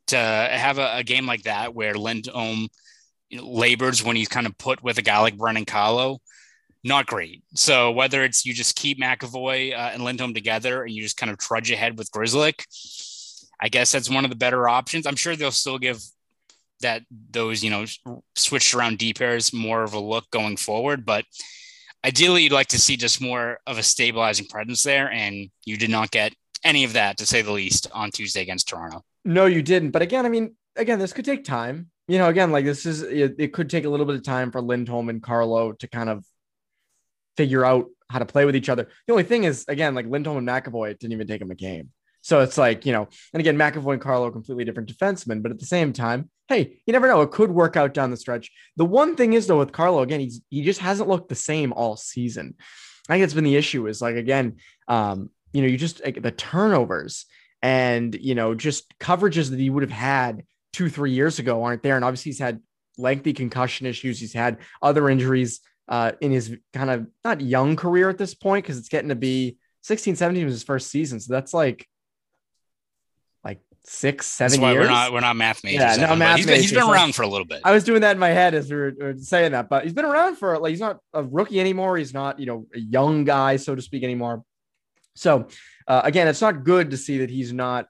to 0.07 0.17
have 0.17 0.77
a, 0.77 0.97
a 0.97 1.03
game 1.03 1.25
like 1.25 1.43
that 1.43 1.73
where 1.73 1.93
Lindholm 1.93 2.69
labors 3.31 4.03
when 4.03 4.15
he's 4.15 4.29
kind 4.29 4.47
of 4.47 4.57
put 4.57 4.81
with 4.81 4.97
a 4.97 5.01
guy 5.01 5.19
like 5.19 5.37
Brandon 5.37 5.65
Carlo, 5.65 6.19
not 6.83 7.05
great. 7.05 7.43
So 7.55 7.91
whether 7.91 8.23
it's 8.23 8.45
you 8.45 8.53
just 8.53 8.75
keep 8.75 8.99
McAvoy 8.99 9.73
uh, 9.73 9.91
and 9.93 10.03
Lindholm 10.03 10.33
together 10.33 10.83
and 10.83 10.93
you 10.93 11.03
just 11.03 11.17
kind 11.17 11.31
of 11.31 11.37
trudge 11.37 11.71
ahead 11.71 11.97
with 11.97 12.11
Grzelcyk, 12.11 12.63
I 13.59 13.69
guess 13.69 13.91
that's 13.91 14.09
one 14.09 14.23
of 14.23 14.29
the 14.29 14.37
better 14.37 14.67
options. 14.67 15.05
I'm 15.07 15.15
sure 15.15 15.35
they'll 15.35 15.51
still 15.51 15.79
give 15.79 16.01
that 16.81 17.01
those 17.31 17.63
you 17.63 17.71
know 17.71 17.85
switched 18.35 18.73
around 18.73 18.99
D 18.99 19.13
pairs 19.13 19.51
more 19.51 19.83
of 19.83 19.93
a 19.93 19.99
look 19.99 20.29
going 20.31 20.57
forward, 20.57 21.05
but 21.05 21.25
ideally 22.05 22.43
you'd 22.43 22.51
like 22.51 22.67
to 22.67 22.79
see 22.79 22.97
just 22.97 23.21
more 23.21 23.59
of 23.65 23.77
a 23.77 23.83
stabilizing 23.83 24.47
presence 24.47 24.83
there, 24.83 25.11
and 25.11 25.49
you 25.65 25.77
did 25.77 25.89
not 25.89 26.11
get 26.11 26.33
any 26.63 26.83
of 26.83 26.93
that 26.93 27.17
to 27.17 27.25
say 27.25 27.41
the 27.41 27.51
least 27.51 27.87
on 27.93 28.11
Tuesday 28.11 28.41
against 28.41 28.67
Toronto. 28.67 29.03
No, 29.25 29.45
you 29.45 29.61
didn't. 29.61 29.91
But 29.91 30.01
again, 30.01 30.25
I 30.25 30.29
mean, 30.29 30.55
again, 30.75 30.99
this 30.99 31.13
could 31.13 31.25
take 31.25 31.43
time. 31.43 31.89
You 32.07 32.17
know, 32.17 32.29
again, 32.29 32.51
like 32.51 32.65
this 32.65 32.85
is 32.85 33.01
it, 33.01 33.35
it 33.37 33.53
could 33.53 33.69
take 33.69 33.85
a 33.85 33.89
little 33.89 34.05
bit 34.05 34.15
of 34.15 34.23
time 34.23 34.51
for 34.51 34.61
Lindholm 34.61 35.09
and 35.09 35.21
Carlo 35.21 35.73
to 35.73 35.87
kind 35.87 36.09
of 36.09 36.25
figure 37.35 37.65
out 37.65 37.87
how 38.09 38.19
to 38.19 38.25
play 38.25 38.45
with 38.45 38.55
each 38.55 38.69
other. 38.69 38.87
The 39.05 39.13
only 39.13 39.23
thing 39.23 39.43
is, 39.43 39.65
again, 39.67 39.93
like 39.93 40.05
Lindholm 40.05 40.37
and 40.37 40.47
McAvoy, 40.47 40.97
didn't 40.97 41.11
even 41.13 41.27
take 41.27 41.41
him 41.41 41.51
a 41.51 41.55
game. 41.55 41.89
So 42.27 42.41
it's 42.41 42.57
like, 42.57 42.85
you 42.85 42.91
know, 42.91 43.07
and 43.31 43.39
again, 43.39 43.55
McAvoy 43.55 43.93
and 43.93 44.01
Carlo 44.01 44.27
are 44.27 44.31
completely 44.31 44.65
different 44.65 44.93
defensemen, 44.93 45.41
but 45.41 45.49
at 45.49 45.59
the 45.59 45.65
same 45.65 45.93
time, 45.93 46.29
hey, 46.49 46.81
you 46.85 46.91
never 46.91 47.07
know. 47.07 47.21
It 47.21 47.31
could 47.31 47.49
work 47.49 47.77
out 47.77 47.93
down 47.93 48.11
the 48.11 48.17
stretch. 48.17 48.51
The 48.75 48.83
one 48.83 49.15
thing 49.15 49.31
is 49.31 49.47
though 49.47 49.59
with 49.59 49.71
Carlo, 49.71 50.01
again, 50.01 50.19
he's 50.19 50.41
he 50.49 50.61
just 50.61 50.81
hasn't 50.81 51.07
looked 51.07 51.29
the 51.29 51.35
same 51.35 51.71
all 51.71 51.95
season. 51.95 52.55
I 53.07 53.13
think 53.13 53.23
it's 53.23 53.33
been 53.33 53.45
the 53.45 53.55
issue 53.55 53.87
is 53.87 54.01
like 54.01 54.17
again, 54.17 54.57
um, 54.89 55.29
you 55.53 55.61
know, 55.61 55.69
you 55.69 55.77
just 55.77 56.03
like, 56.03 56.21
the 56.21 56.31
turnovers 56.31 57.27
and 57.61 58.13
you 58.13 58.35
know, 58.35 58.55
just 58.55 58.93
coverages 58.99 59.51
that 59.51 59.59
he 59.59 59.69
would 59.69 59.83
have 59.83 59.89
had 59.89 60.43
two, 60.73 60.89
three 60.89 61.11
years 61.11 61.39
ago 61.39 61.63
aren't 61.63 61.81
there. 61.81 61.95
And 61.95 62.03
obviously 62.03 62.31
he's 62.31 62.39
had 62.39 62.59
lengthy 62.97 63.31
concussion 63.31 63.87
issues, 63.87 64.19
he's 64.19 64.33
had 64.33 64.57
other 64.81 65.09
injuries 65.09 65.61
uh 65.87 66.11
in 66.19 66.33
his 66.33 66.57
kind 66.73 66.89
of 66.89 67.07
not 67.23 67.39
young 67.39 67.77
career 67.77 68.09
at 68.09 68.17
this 68.17 68.35
point, 68.35 68.65
because 68.65 68.77
it's 68.77 68.89
getting 68.89 69.07
to 69.07 69.15
be 69.15 69.59
16, 69.83 70.17
17 70.17 70.43
was 70.43 70.55
his 70.55 70.63
first 70.63 70.91
season. 70.91 71.21
So 71.21 71.31
that's 71.31 71.53
like 71.53 71.87
six, 73.87 74.27
seven 74.27 74.61
years. 74.61 74.75
We're 74.75 74.87
not 74.87 75.13
we're 75.13 75.21
not 75.21 75.35
math 75.35 75.63
majors. 75.63 75.97
Yeah, 75.97 76.07
no 76.07 76.15
math 76.15 76.37
he's 76.37 76.45
been, 76.45 76.61
he's 76.61 76.73
been 76.73 76.83
around 76.83 77.15
for 77.15 77.23
a 77.23 77.27
little 77.27 77.45
bit. 77.45 77.61
I 77.63 77.71
was 77.71 77.83
doing 77.83 78.01
that 78.01 78.11
in 78.11 78.19
my 78.19 78.29
head 78.29 78.53
as 78.53 78.69
we 78.69 78.75
were, 78.75 78.93
we 78.97 79.05
were, 79.05 79.17
saying 79.17 79.53
that, 79.53 79.69
but 79.69 79.83
he's 79.83 79.93
been 79.93 80.05
around 80.05 80.35
for 80.35 80.57
like 80.59 80.71
he's 80.71 80.79
not 80.79 80.99
a 81.13 81.23
rookie 81.23 81.59
anymore. 81.59 81.97
He's 81.97 82.13
not 82.13 82.39
you 82.39 82.45
know 82.45 82.67
a 82.75 82.79
young 82.79 83.23
guy 83.23 83.55
so 83.55 83.75
to 83.75 83.81
speak 83.81 84.03
anymore. 84.03 84.43
So 85.15 85.47
uh, 85.87 86.01
again, 86.03 86.27
it's 86.27 86.41
not 86.41 86.63
good 86.63 86.91
to 86.91 86.97
see 86.97 87.19
that 87.19 87.29
he's 87.29 87.53
not 87.53 87.87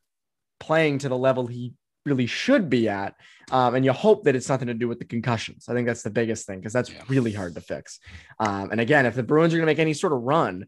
playing 0.60 1.00
to 1.00 1.10
the 1.10 1.18
level 1.18 1.48
he 1.48 1.74
really 2.06 2.28
should 2.28 2.70
be 2.70 2.88
at. 2.88 3.16
Um, 3.52 3.76
and 3.76 3.86
you 3.86 3.94
hope 3.94 4.24
that 4.26 4.36
it's 4.36 4.50
nothing 4.50 4.68
to 4.68 4.74
do 4.74 4.88
with 4.88 5.00
the 5.00 5.06
concussions. 5.06 5.68
I 5.70 5.74
think 5.74 5.88
that's 5.88 6.04
the 6.04 6.10
biggest 6.10 6.46
thing 6.46 6.60
because 6.60 6.74
that's 6.74 6.92
yeah. 6.92 7.02
really 7.08 7.32
hard 7.32 7.56
to 7.56 7.62
fix. 7.62 8.00
Um, 8.40 8.72
and 8.72 8.82
again, 8.82 9.06
if 9.06 9.16
the 9.16 9.24
Bruins 9.24 9.54
are 9.54 9.58
going 9.58 9.66
to 9.66 9.72
make 9.72 9.80
any 9.80 9.94
sort 9.94 10.14
of 10.14 10.22
run, 10.22 10.66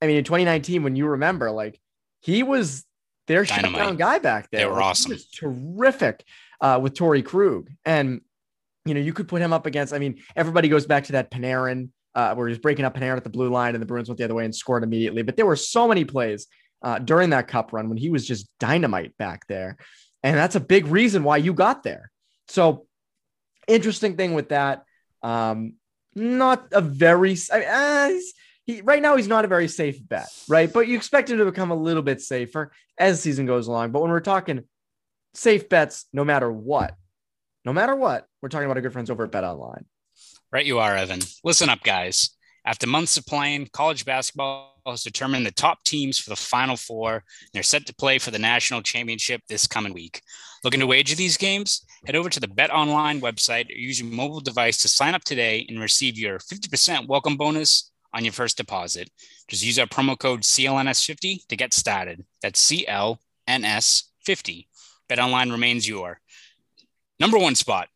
I 0.00 0.06
mean, 0.06 0.16
in 0.16 0.24
2019, 0.24 0.84
when 0.84 0.96
you 0.96 1.06
remember, 1.06 1.50
like 1.50 1.80
he 2.20 2.42
was 2.42 2.84
their 3.26 3.44
Dynamite. 3.44 3.72
shutdown 3.72 3.96
guy 3.96 4.18
back 4.18 4.50
there. 4.50 4.60
They 4.60 4.66
were 4.66 4.74
like, 4.74 4.84
awesome. 4.84 5.16
terrific 5.32 6.24
uh, 6.60 6.78
with 6.82 6.94
Torey 6.94 7.24
Krug. 7.24 7.70
And, 7.84 8.20
you 8.84 8.94
know, 8.94 9.00
you 9.00 9.12
could 9.12 9.28
put 9.28 9.40
him 9.40 9.52
up 9.52 9.66
against, 9.66 9.92
I 9.92 9.98
mean, 9.98 10.20
everybody 10.36 10.68
goes 10.68 10.86
back 10.86 11.04
to 11.04 11.12
that 11.12 11.30
Panarin 11.30 11.90
uh, 12.14 12.34
where 12.34 12.48
he's 12.48 12.58
breaking 12.58 12.84
up 12.84 12.94
Panarin 12.94 13.16
at 13.16 13.24
the 13.24 13.30
blue 13.30 13.50
line 13.50 13.74
and 13.74 13.82
the 13.82 13.86
Bruins 13.86 14.08
went 14.08 14.18
the 14.18 14.24
other 14.24 14.34
way 14.34 14.44
and 14.44 14.54
scored 14.54 14.84
immediately. 14.84 15.22
But 15.22 15.36
there 15.36 15.46
were 15.46 15.56
so 15.56 15.88
many 15.88 16.04
plays 16.04 16.46
uh, 16.82 16.98
during 16.98 17.30
that 17.30 17.48
cup 17.48 17.72
run 17.72 17.88
when 17.88 17.98
he 17.98 18.10
was 18.10 18.26
just 18.26 18.48
dynamite 18.60 19.16
back 19.16 19.46
there. 19.46 19.76
And 20.22 20.36
that's 20.36 20.54
a 20.54 20.60
big 20.60 20.86
reason 20.86 21.24
why 21.24 21.38
you 21.38 21.52
got 21.52 21.82
there. 21.82 22.10
So, 22.48 22.86
interesting 23.66 24.16
thing 24.16 24.34
with 24.34 24.50
that. 24.50 24.84
Um, 25.22 25.74
not 26.14 26.68
a 26.72 26.80
very, 26.80 27.36
I 27.52 27.58
mean, 27.58 27.68
uh, 27.68 28.10
he 28.64 28.80
right 28.80 29.02
now 29.02 29.16
he's 29.16 29.28
not 29.28 29.44
a 29.44 29.48
very 29.48 29.68
safe 29.68 29.98
bet, 30.06 30.28
right? 30.48 30.72
But 30.72 30.88
you 30.88 30.96
expect 30.96 31.30
him 31.30 31.38
to 31.38 31.44
become 31.44 31.70
a 31.70 31.76
little 31.76 32.02
bit 32.02 32.20
safer 32.20 32.72
as 32.98 33.20
season 33.20 33.46
goes 33.46 33.66
along. 33.66 33.92
But 33.92 34.02
when 34.02 34.10
we're 34.10 34.20
talking 34.20 34.64
safe 35.34 35.68
bets, 35.68 36.06
no 36.12 36.24
matter 36.24 36.50
what, 36.50 36.94
no 37.64 37.72
matter 37.72 37.94
what, 37.94 38.26
we're 38.42 38.48
talking 38.48 38.66
about 38.66 38.76
our 38.76 38.82
good 38.82 38.92
friends 38.92 39.10
over 39.10 39.24
at 39.24 39.30
BetOnline. 39.30 39.84
Right, 40.52 40.66
you 40.66 40.78
are, 40.78 40.96
Evan. 40.96 41.20
Listen 41.42 41.68
up, 41.68 41.82
guys. 41.82 42.30
After 42.66 42.86
months 42.86 43.16
of 43.16 43.26
playing, 43.26 43.68
college 43.72 44.04
basketball 44.04 44.80
has 44.86 45.02
determined 45.02 45.44
the 45.44 45.50
top 45.50 45.82
teams 45.84 46.18
for 46.18 46.30
the 46.30 46.36
Final 46.36 46.76
Four. 46.76 47.14
And 47.14 47.22
they're 47.52 47.62
set 47.62 47.86
to 47.86 47.94
play 47.94 48.18
for 48.18 48.30
the 48.30 48.38
national 48.38 48.82
championship 48.82 49.42
this 49.48 49.66
coming 49.66 49.92
week. 49.92 50.22
Looking 50.62 50.80
to 50.80 50.86
wager 50.86 51.14
these 51.14 51.36
games? 51.36 51.84
Head 52.06 52.16
over 52.16 52.30
to 52.30 52.40
the 52.40 52.48
BetOnline 52.48 53.20
website 53.20 53.68
or 53.68 53.74
use 53.74 54.00
your 54.00 54.10
mobile 54.10 54.40
device 54.40 54.80
to 54.82 54.88
sign 54.88 55.14
up 55.14 55.24
today 55.24 55.66
and 55.68 55.80
receive 55.80 56.18
your 56.18 56.38
50% 56.38 57.06
welcome 57.06 57.36
bonus 57.36 57.90
on 58.14 58.24
your 58.24 58.32
first 58.32 58.56
deposit. 58.56 59.10
Just 59.48 59.64
use 59.64 59.78
our 59.78 59.86
promo 59.86 60.18
code 60.18 60.40
CLNS50 60.42 61.46
to 61.48 61.56
get 61.56 61.74
started. 61.74 62.24
That's 62.40 62.70
CLNS50. 62.70 63.18
BetOnline 65.10 65.50
remains 65.50 65.86
your 65.86 66.20
number 67.20 67.36
one 67.38 67.54
spot 67.54 67.88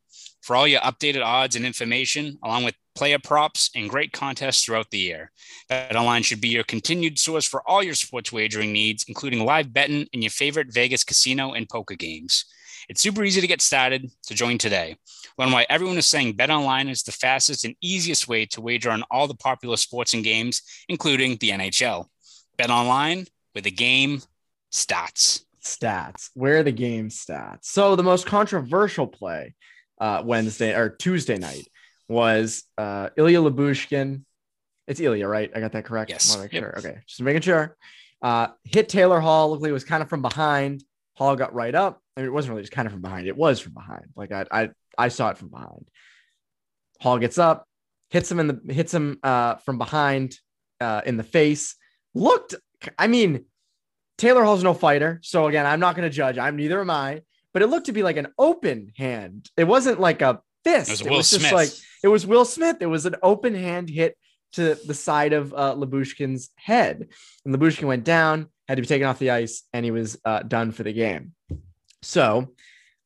for 0.42 0.56
all 0.56 0.66
your 0.66 0.80
updated 0.80 1.24
odds 1.24 1.56
and 1.56 1.64
information, 1.64 2.38
along 2.42 2.64
with 2.64 2.74
player 2.94 3.18
props 3.18 3.70
and 3.76 3.88
great 3.88 4.12
contests 4.12 4.64
throughout 4.64 4.90
the 4.90 4.98
year. 4.98 5.30
BetOnline 5.70 6.24
should 6.24 6.40
be 6.40 6.48
your 6.48 6.64
continued 6.64 7.18
source 7.18 7.46
for 7.46 7.62
all 7.68 7.82
your 7.82 7.94
sports 7.94 8.32
wagering 8.32 8.72
needs, 8.72 9.04
including 9.08 9.44
live 9.44 9.72
betting 9.72 10.08
and 10.12 10.22
your 10.22 10.30
favorite 10.30 10.72
Vegas 10.72 11.04
casino 11.04 11.52
and 11.52 11.68
poker 11.68 11.94
games. 11.94 12.44
It's 12.88 13.02
super 13.02 13.22
easy 13.22 13.40
to 13.40 13.46
get 13.46 13.60
started, 13.60 14.10
so 14.22 14.34
join 14.34 14.56
today. 14.56 14.96
Learn 15.36 15.52
why 15.52 15.66
everyone 15.68 15.98
is 15.98 16.06
saying 16.06 16.34
BetOnline 16.34 16.90
is 16.90 17.02
the 17.02 17.12
fastest 17.12 17.64
and 17.64 17.74
easiest 17.82 18.28
way 18.28 18.46
to 18.46 18.62
wager 18.62 18.90
on 18.90 19.04
all 19.10 19.26
the 19.26 19.34
popular 19.34 19.76
sports 19.76 20.14
and 20.14 20.24
games, 20.24 20.62
including 20.88 21.36
the 21.36 21.50
NHL. 21.50 22.06
BetOnline, 22.58 23.28
where 23.52 23.62
the 23.62 23.70
game 23.70 24.22
starts. 24.70 25.44
Stats. 25.62 26.30
Where 26.34 26.62
the 26.62 26.72
game 26.72 27.10
stats? 27.10 27.64
So 27.64 27.94
the 27.94 28.02
most 28.02 28.24
controversial 28.26 29.06
play 29.06 29.54
uh, 30.00 30.22
Wednesday 30.24 30.74
or 30.74 30.88
Tuesday 30.88 31.36
night 31.36 31.68
was 32.08 32.64
uh, 32.78 33.10
Ilya 33.16 33.40
Lyubushkin. 33.40 34.22
It's 34.86 35.00
Ilya, 35.00 35.28
right? 35.28 35.50
I 35.54 35.60
got 35.60 35.72
that 35.72 35.84
correct. 35.84 36.10
Yes. 36.10 36.34
Yep. 36.40 36.50
Sure. 36.50 36.78
Okay, 36.78 36.98
just 37.06 37.20
making 37.20 37.42
sure. 37.42 37.76
Uh, 38.22 38.48
hit 38.64 38.88
Taylor 38.88 39.20
Hall. 39.20 39.50
Looked 39.50 39.62
like 39.62 39.70
it 39.70 39.74
was 39.74 39.84
kind 39.84 40.02
of 40.02 40.08
from 40.08 40.22
behind. 40.22 40.82
Hall 41.18 41.34
got 41.34 41.52
right 41.52 41.74
up. 41.74 42.00
I 42.16 42.20
mean, 42.20 42.28
it 42.28 42.32
wasn't 42.32 42.52
really 42.52 42.62
just 42.62 42.72
kind 42.72 42.86
of 42.86 42.92
from 42.92 43.02
behind. 43.02 43.26
It 43.26 43.36
was 43.36 43.58
from 43.58 43.74
behind. 43.74 44.04
Like 44.14 44.30
I, 44.30 44.46
I, 44.52 44.70
I 44.96 45.08
saw 45.08 45.30
it 45.30 45.36
from 45.36 45.48
behind. 45.48 45.88
Hall 47.00 47.18
gets 47.18 47.38
up, 47.38 47.66
hits 48.10 48.30
him 48.30 48.38
in 48.38 48.46
the 48.46 48.72
hits 48.72 48.94
him 48.94 49.18
uh, 49.24 49.56
from 49.56 49.78
behind 49.78 50.36
uh, 50.80 51.02
in 51.04 51.16
the 51.16 51.24
face. 51.24 51.74
Looked. 52.14 52.54
I 52.96 53.08
mean, 53.08 53.46
Taylor 54.16 54.44
Hall's 54.44 54.62
no 54.62 54.74
fighter, 54.74 55.18
so 55.24 55.48
again, 55.48 55.66
I'm 55.66 55.80
not 55.80 55.96
going 55.96 56.08
to 56.08 56.14
judge. 56.14 56.38
I'm 56.38 56.54
neither 56.54 56.80
am 56.80 56.90
I. 56.90 57.22
But 57.52 57.62
it 57.62 57.66
looked 57.66 57.86
to 57.86 57.92
be 57.92 58.04
like 58.04 58.16
an 58.16 58.28
open 58.38 58.92
hand. 58.96 59.50
It 59.56 59.64
wasn't 59.64 59.98
like 59.98 60.22
a 60.22 60.40
fist. 60.62 60.88
It 60.88 60.92
was, 60.92 61.00
it 61.00 61.10
was 61.10 61.30
just 61.30 61.40
Smith. 61.40 61.52
like 61.52 61.70
it 62.04 62.08
was 62.08 62.26
Will 62.28 62.44
Smith. 62.44 62.76
It 62.80 62.86
was 62.86 63.06
an 63.06 63.16
open 63.24 63.56
hand 63.56 63.90
hit 63.90 64.16
to 64.52 64.76
the 64.86 64.94
side 64.94 65.32
of 65.32 65.52
uh, 65.52 65.74
Lyubushkin's 65.74 66.50
head, 66.54 67.08
and 67.44 67.52
Lyubushkin 67.52 67.88
went 67.88 68.04
down, 68.04 68.50
had 68.68 68.76
to 68.76 68.82
be 68.82 68.86
taken 68.86 69.06
off 69.06 69.18
the 69.18 69.30
ice, 69.30 69.62
and 69.72 69.84
he 69.84 69.90
was 69.90 70.18
uh, 70.24 70.42
done 70.42 70.72
for 70.72 70.82
the 70.82 70.92
game. 70.92 71.32
So, 72.02 72.54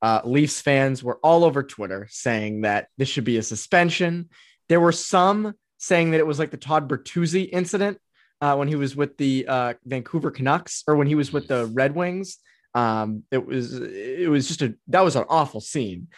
uh, 0.02 0.20
Leafs 0.24 0.60
fans 0.60 1.02
were 1.02 1.18
all 1.22 1.44
over 1.44 1.62
Twitter 1.62 2.08
saying 2.10 2.62
that 2.62 2.88
this 2.98 3.08
should 3.08 3.24
be 3.24 3.38
a 3.38 3.42
suspension. 3.42 4.30
There 4.68 4.80
were 4.80 4.92
some 4.92 5.54
saying 5.78 6.10
that 6.10 6.18
it 6.18 6.26
was 6.26 6.38
like 6.38 6.50
the 6.50 6.56
Todd 6.56 6.88
Bertuzzi 6.88 7.48
incident 7.52 7.98
uh, 8.40 8.56
when 8.56 8.68
he 8.68 8.74
was 8.74 8.96
with 8.96 9.16
the 9.16 9.46
uh, 9.48 9.74
Vancouver 9.84 10.30
Canucks 10.30 10.82
or 10.86 10.96
when 10.96 11.06
he 11.06 11.14
was 11.14 11.32
with 11.32 11.46
the 11.46 11.66
Red 11.66 11.94
Wings. 11.94 12.38
Um, 12.74 13.22
it 13.30 13.46
was 13.46 13.74
it 13.74 14.30
was 14.30 14.48
just 14.48 14.62
a 14.62 14.74
that 14.88 15.04
was 15.04 15.14
an 15.14 15.24
awful 15.28 15.60
scene. 15.60 16.08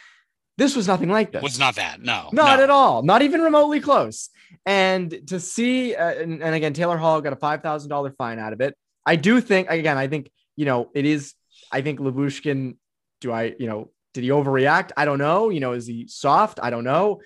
This 0.57 0.77
was 0.77 0.87
nothing 0.87 1.11
like 1.11 1.33
this. 1.33 1.43
Was 1.43 1.59
not 1.59 1.75
that. 1.77 2.01
No. 2.01 2.31
Not 2.33 2.59
no. 2.59 2.63
at 2.63 2.71
all. 2.71 3.03
Not 3.03 3.23
even 3.23 3.43
remotely 3.43 3.81
close. 3.81 4.31
And 4.65 5.27
to 5.27 5.41
see, 5.41 5.97
uh, 5.97 6.13
and, 6.13 6.43
and 6.43 6.55
again, 6.55 6.73
Taylor 6.73 6.97
Hall 6.97 7.21
got 7.21 7.33
a 7.33 7.37
five 7.37 7.61
thousand 7.61 7.91
dollar 7.91 8.13
fine 8.13 8.39
out 8.39 8.53
of 8.53 8.61
it. 8.61 8.77
I 9.07 9.17
do 9.17 9.41
think, 9.41 9.69
again, 9.71 9.99
I 9.99 10.09
think 10.09 10.31
you 10.57 10.65
know 10.65 10.91
it 10.95 11.05
is. 11.05 11.35
I 11.71 11.81
think 11.83 12.01
Lyubushkin. 12.01 12.77
Do 13.21 13.33
I, 13.33 13.55
you 13.59 13.67
know, 13.67 13.91
did 14.13 14.25
he 14.25 14.31
overreact? 14.31 14.91
I 14.97 15.05
don't 15.05 15.19
know. 15.19 15.49
You 15.49 15.61
know, 15.61 15.73
is 15.73 15.87
he 15.87 16.07
soft? 16.09 16.61
I 16.63 16.71
don't 16.71 16.85
know. 16.85 17.21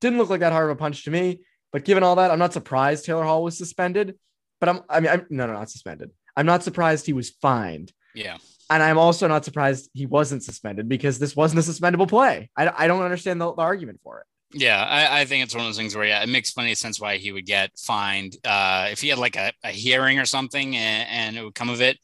Didn't 0.00 0.18
look 0.18 0.30
like 0.30 0.40
that 0.40 0.52
hard 0.52 0.70
of 0.70 0.76
a 0.76 0.78
punch 0.78 1.04
to 1.04 1.10
me. 1.10 1.40
But 1.72 1.84
given 1.84 2.02
all 2.02 2.16
that, 2.16 2.30
I'm 2.30 2.38
not 2.38 2.52
surprised 2.52 3.04
Taylor 3.04 3.24
Hall 3.24 3.42
was 3.42 3.58
suspended. 3.58 4.16
But 4.60 4.68
I'm, 4.68 4.80
I 4.88 5.00
mean, 5.00 5.10
I'm 5.10 5.26
no, 5.30 5.46
no, 5.46 5.54
not 5.54 5.70
suspended. 5.70 6.10
I'm 6.36 6.46
not 6.46 6.62
surprised 6.62 7.06
he 7.06 7.12
was 7.12 7.30
fined. 7.30 7.92
Yeah. 8.14 8.36
And 8.68 8.82
I'm 8.82 8.98
also 8.98 9.26
not 9.26 9.44
surprised 9.44 9.90
he 9.92 10.06
wasn't 10.06 10.44
suspended 10.44 10.88
because 10.88 11.18
this 11.18 11.34
wasn't 11.34 11.58
a 11.58 11.62
suspendable 11.62 12.08
play. 12.08 12.50
I, 12.56 12.72
I 12.84 12.86
don't 12.86 13.02
understand 13.02 13.40
the, 13.40 13.52
the 13.52 13.62
argument 13.62 14.00
for 14.04 14.20
it. 14.20 14.26
Yeah, 14.52 14.82
I, 14.82 15.20
I, 15.20 15.24
think 15.26 15.44
it's 15.44 15.54
one 15.54 15.64
of 15.64 15.68
those 15.68 15.76
things 15.76 15.94
where 15.94 16.06
yeah, 16.06 16.22
it 16.22 16.28
makes 16.28 16.50
plenty 16.50 16.72
of 16.72 16.78
sense 16.78 17.00
why 17.00 17.18
he 17.18 17.30
would 17.30 17.46
get 17.46 17.70
fined. 17.78 18.36
Uh, 18.44 18.88
if 18.90 19.00
he 19.00 19.08
had 19.08 19.18
like 19.18 19.36
a, 19.36 19.52
a 19.62 19.70
hearing 19.70 20.18
or 20.18 20.24
something 20.24 20.76
and, 20.76 21.08
and, 21.08 21.36
it 21.36 21.44
would 21.44 21.54
come 21.54 21.70
of 21.70 21.80
it, 21.80 21.98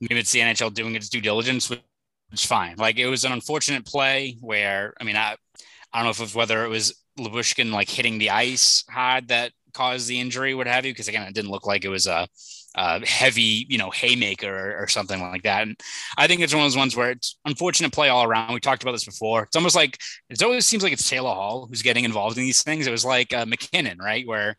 maybe 0.00 0.20
it's 0.20 0.30
the 0.30 0.38
NHL 0.38 0.72
doing 0.72 0.94
its 0.94 1.08
due 1.08 1.20
diligence, 1.20 1.68
which 1.68 1.82
is 2.32 2.44
fine. 2.44 2.76
Like 2.76 2.98
it 2.98 3.08
was 3.08 3.24
an 3.24 3.32
unfortunate 3.32 3.84
play 3.84 4.36
where 4.40 4.94
I 5.00 5.04
mean 5.04 5.16
I 5.16 5.36
I 5.92 5.98
don't 5.98 6.04
know 6.04 6.10
if 6.10 6.20
it 6.20 6.22
was 6.22 6.34
whether 6.34 6.64
it 6.64 6.68
was 6.68 6.94
Lyubushkin 7.18 7.72
like 7.72 7.88
hitting 7.88 8.18
the 8.18 8.30
ice 8.30 8.84
hard 8.88 9.28
that 9.28 9.52
caused 9.72 10.06
the 10.08 10.20
injury, 10.20 10.54
what 10.54 10.68
have 10.68 10.86
you, 10.86 10.92
because 10.92 11.08
again 11.08 11.22
it 11.26 11.34
didn't 11.34 11.50
look 11.50 11.66
like 11.66 11.84
it 11.84 11.88
was 11.88 12.06
a 12.06 12.28
uh, 12.74 13.00
heavy, 13.04 13.66
you 13.68 13.78
know, 13.78 13.90
haymaker 13.90 14.48
or, 14.48 14.82
or, 14.82 14.86
something 14.86 15.20
like 15.20 15.42
that. 15.42 15.62
And 15.62 15.76
I 16.16 16.28
think 16.28 16.40
it's 16.40 16.54
one 16.54 16.62
of 16.62 16.66
those 16.66 16.76
ones 16.76 16.96
where 16.96 17.10
it's 17.10 17.36
unfortunate 17.44 17.92
play 17.92 18.08
all 18.08 18.24
around. 18.24 18.54
We 18.54 18.60
talked 18.60 18.82
about 18.82 18.92
this 18.92 19.04
before. 19.04 19.42
It's 19.42 19.56
almost 19.56 19.74
like 19.74 19.98
it 20.28 20.42
always 20.42 20.66
seems 20.66 20.82
like 20.82 20.92
it's 20.92 21.08
Taylor 21.08 21.34
Hall 21.34 21.66
who's 21.68 21.82
getting 21.82 22.04
involved 22.04 22.38
in 22.38 22.44
these 22.44 22.62
things. 22.62 22.86
It 22.86 22.92
was 22.92 23.04
like 23.04 23.34
uh, 23.34 23.44
MacKinnon, 23.44 23.98
right, 23.98 24.26
where 24.26 24.56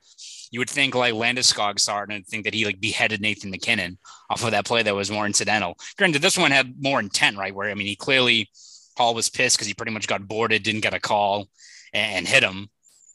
you 0.51 0.59
would 0.59 0.69
think 0.69 0.93
like 0.93 1.13
Landeskog 1.13 1.79
started 1.79 2.13
and 2.13 2.27
think 2.27 2.43
that 2.43 2.53
he 2.53 2.65
like 2.65 2.81
beheaded 2.81 3.21
Nathan 3.21 3.49
MacKinnon 3.49 3.97
off 4.29 4.43
of 4.43 4.51
that 4.51 4.65
play 4.65 4.83
that 4.83 4.95
was 4.95 5.09
more 5.09 5.25
incidental. 5.25 5.77
Granted, 5.97 6.21
this 6.21 6.37
one 6.37 6.51
had 6.51 6.73
more 6.79 6.99
intent, 6.99 7.37
right? 7.37 7.55
Where 7.55 7.69
I 7.69 7.75
mean, 7.75 7.87
he 7.87 7.95
clearly 7.95 8.49
Hall 8.97 9.13
was 9.13 9.29
pissed 9.29 9.55
because 9.55 9.67
he 9.67 9.73
pretty 9.73 9.93
much 9.93 10.07
got 10.07 10.27
boarded, 10.27 10.63
didn't 10.63 10.81
get 10.81 10.93
a 10.93 10.99
call, 10.99 11.47
and, 11.93 12.17
and 12.17 12.27
hit 12.27 12.43
him. 12.43 12.69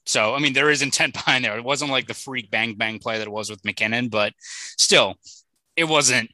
So, 0.07 0.35
I 0.35 0.39
mean, 0.39 0.53
there 0.53 0.71
is 0.71 0.83
intent 0.83 1.15
behind 1.15 1.45
there. 1.45 1.57
It 1.57 1.65
wasn't 1.65 1.91
like 1.91 2.07
the 2.07 2.15
freak 2.15 2.51
bang 2.51 2.75
bang 2.75 2.99
play 2.99 3.19
that 3.19 3.27
it 3.27 3.33
was 3.33 3.51
with 3.51 3.65
MacKinnon, 3.65 4.09
but 4.09 4.33
still, 4.79 5.17
it 5.77 5.85
wasn't 5.85 6.31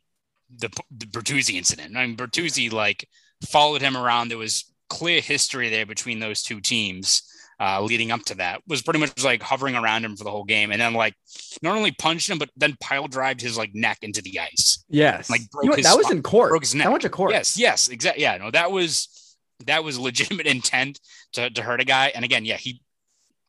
the, 0.57 0.71
the 0.97 1.07
Bertuzzi 1.07 1.55
incident. 1.55 1.97
I 1.97 2.07
mean, 2.07 2.17
Bertuzzi 2.17 2.73
like 2.73 3.09
followed 3.49 3.83
him 3.83 3.97
around. 3.97 4.29
There 4.29 4.38
was 4.38 4.73
clear 4.88 5.21
history 5.21 5.71
there 5.71 5.87
between 5.87 6.21
those 6.21 6.43
two 6.43 6.61
teams 6.61 7.23
uh, 7.59 7.81
leading 7.81 8.11
up 8.11 8.23
to 8.25 8.35
that. 8.37 8.61
Was 8.67 8.83
pretty 8.83 9.00
much 9.00 9.23
like 9.25 9.43
hovering 9.43 9.76
around 9.76 10.05
him 10.05 10.17
for 10.17 10.25
the 10.25 10.31
whole 10.31 10.45
game, 10.45 10.71
and 10.71 10.81
then 10.81 10.95
like 10.95 11.14
not 11.62 11.76
only 11.76 11.93
punched 11.93 12.29
him, 12.29 12.38
but 12.38 12.50
then 12.57 12.76
pile 12.81 13.09
drived 13.09 13.41
his 13.41 13.57
like 13.57 13.71
neck 13.75 13.99
into 14.02 14.21
the 14.23 14.41
ice. 14.41 14.85
Yes, 14.88 15.31
like 15.31 15.43
you 15.62 15.71
know, 15.71 15.76
that 15.76 15.97
was 15.97 16.11
in 16.11 16.23
court. 16.23 16.50
Broke 16.50 16.62
his 16.62 16.75
neck. 16.75 16.87
That 16.87 16.91
went 16.91 17.02
to 17.02 17.11
court. 17.11 17.33
Yes, 17.33 17.57
yes, 17.57 17.88
exactly. 17.88 18.23
Yeah, 18.23 18.37
no, 18.37 18.50
that 18.50 18.71
was 18.71 19.37
that 19.67 19.85
was 19.85 19.99
legitimate 19.99 20.47
intent 20.57 21.00
to, 21.33 21.50
to 21.50 21.62
hurt 21.62 21.81
a 21.81 21.85
guy. 21.85 22.12
And 22.14 22.25
again, 22.25 22.45
yeah, 22.45 22.57
he 22.57 22.83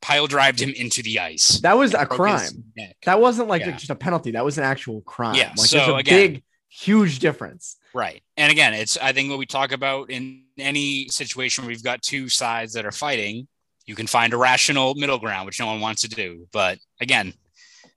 pile 0.03 0.27
drived 0.27 0.59
him 0.59 0.69
into 0.75 1.01
the 1.01 1.19
ice. 1.19 1.59
That 1.61 1.77
was 1.77 1.93
a 1.93 2.05
crime. 2.05 2.65
That 3.05 3.21
wasn't 3.21 3.47
like 3.47 3.61
yeah. 3.61 3.71
just 3.71 3.89
a 3.89 3.95
penalty. 3.95 4.31
That 4.31 4.43
was 4.43 4.57
an 4.57 4.65
actual 4.65 5.01
crime. 5.01 5.35
Yeah. 5.35 5.53
Like 5.57 5.67
so 5.67 5.77
there's 5.77 5.89
a 5.89 5.95
again, 5.95 6.33
big, 6.33 6.43
huge 6.69 7.19
difference. 7.19 7.77
Right. 7.93 8.21
And 8.35 8.51
again, 8.51 8.73
it's 8.73 8.97
I 8.97 9.13
think 9.13 9.29
what 9.29 9.39
we 9.39 9.45
talk 9.45 9.71
about 9.71 10.11
in 10.11 10.43
any 10.57 11.07
situation 11.07 11.63
where 11.63 11.69
we've 11.69 11.83
got 11.83 12.01
two 12.01 12.27
sides 12.27 12.73
that 12.73 12.85
are 12.85 12.91
fighting, 12.91 13.47
you 13.85 13.95
can 13.95 14.05
find 14.05 14.33
a 14.33 14.37
rational 14.37 14.93
middle 14.93 15.19
ground, 15.19 15.45
which 15.45 15.59
no 15.59 15.67
one 15.67 15.79
wants 15.79 16.01
to 16.01 16.09
do. 16.09 16.47
But 16.51 16.79
again, 16.99 17.33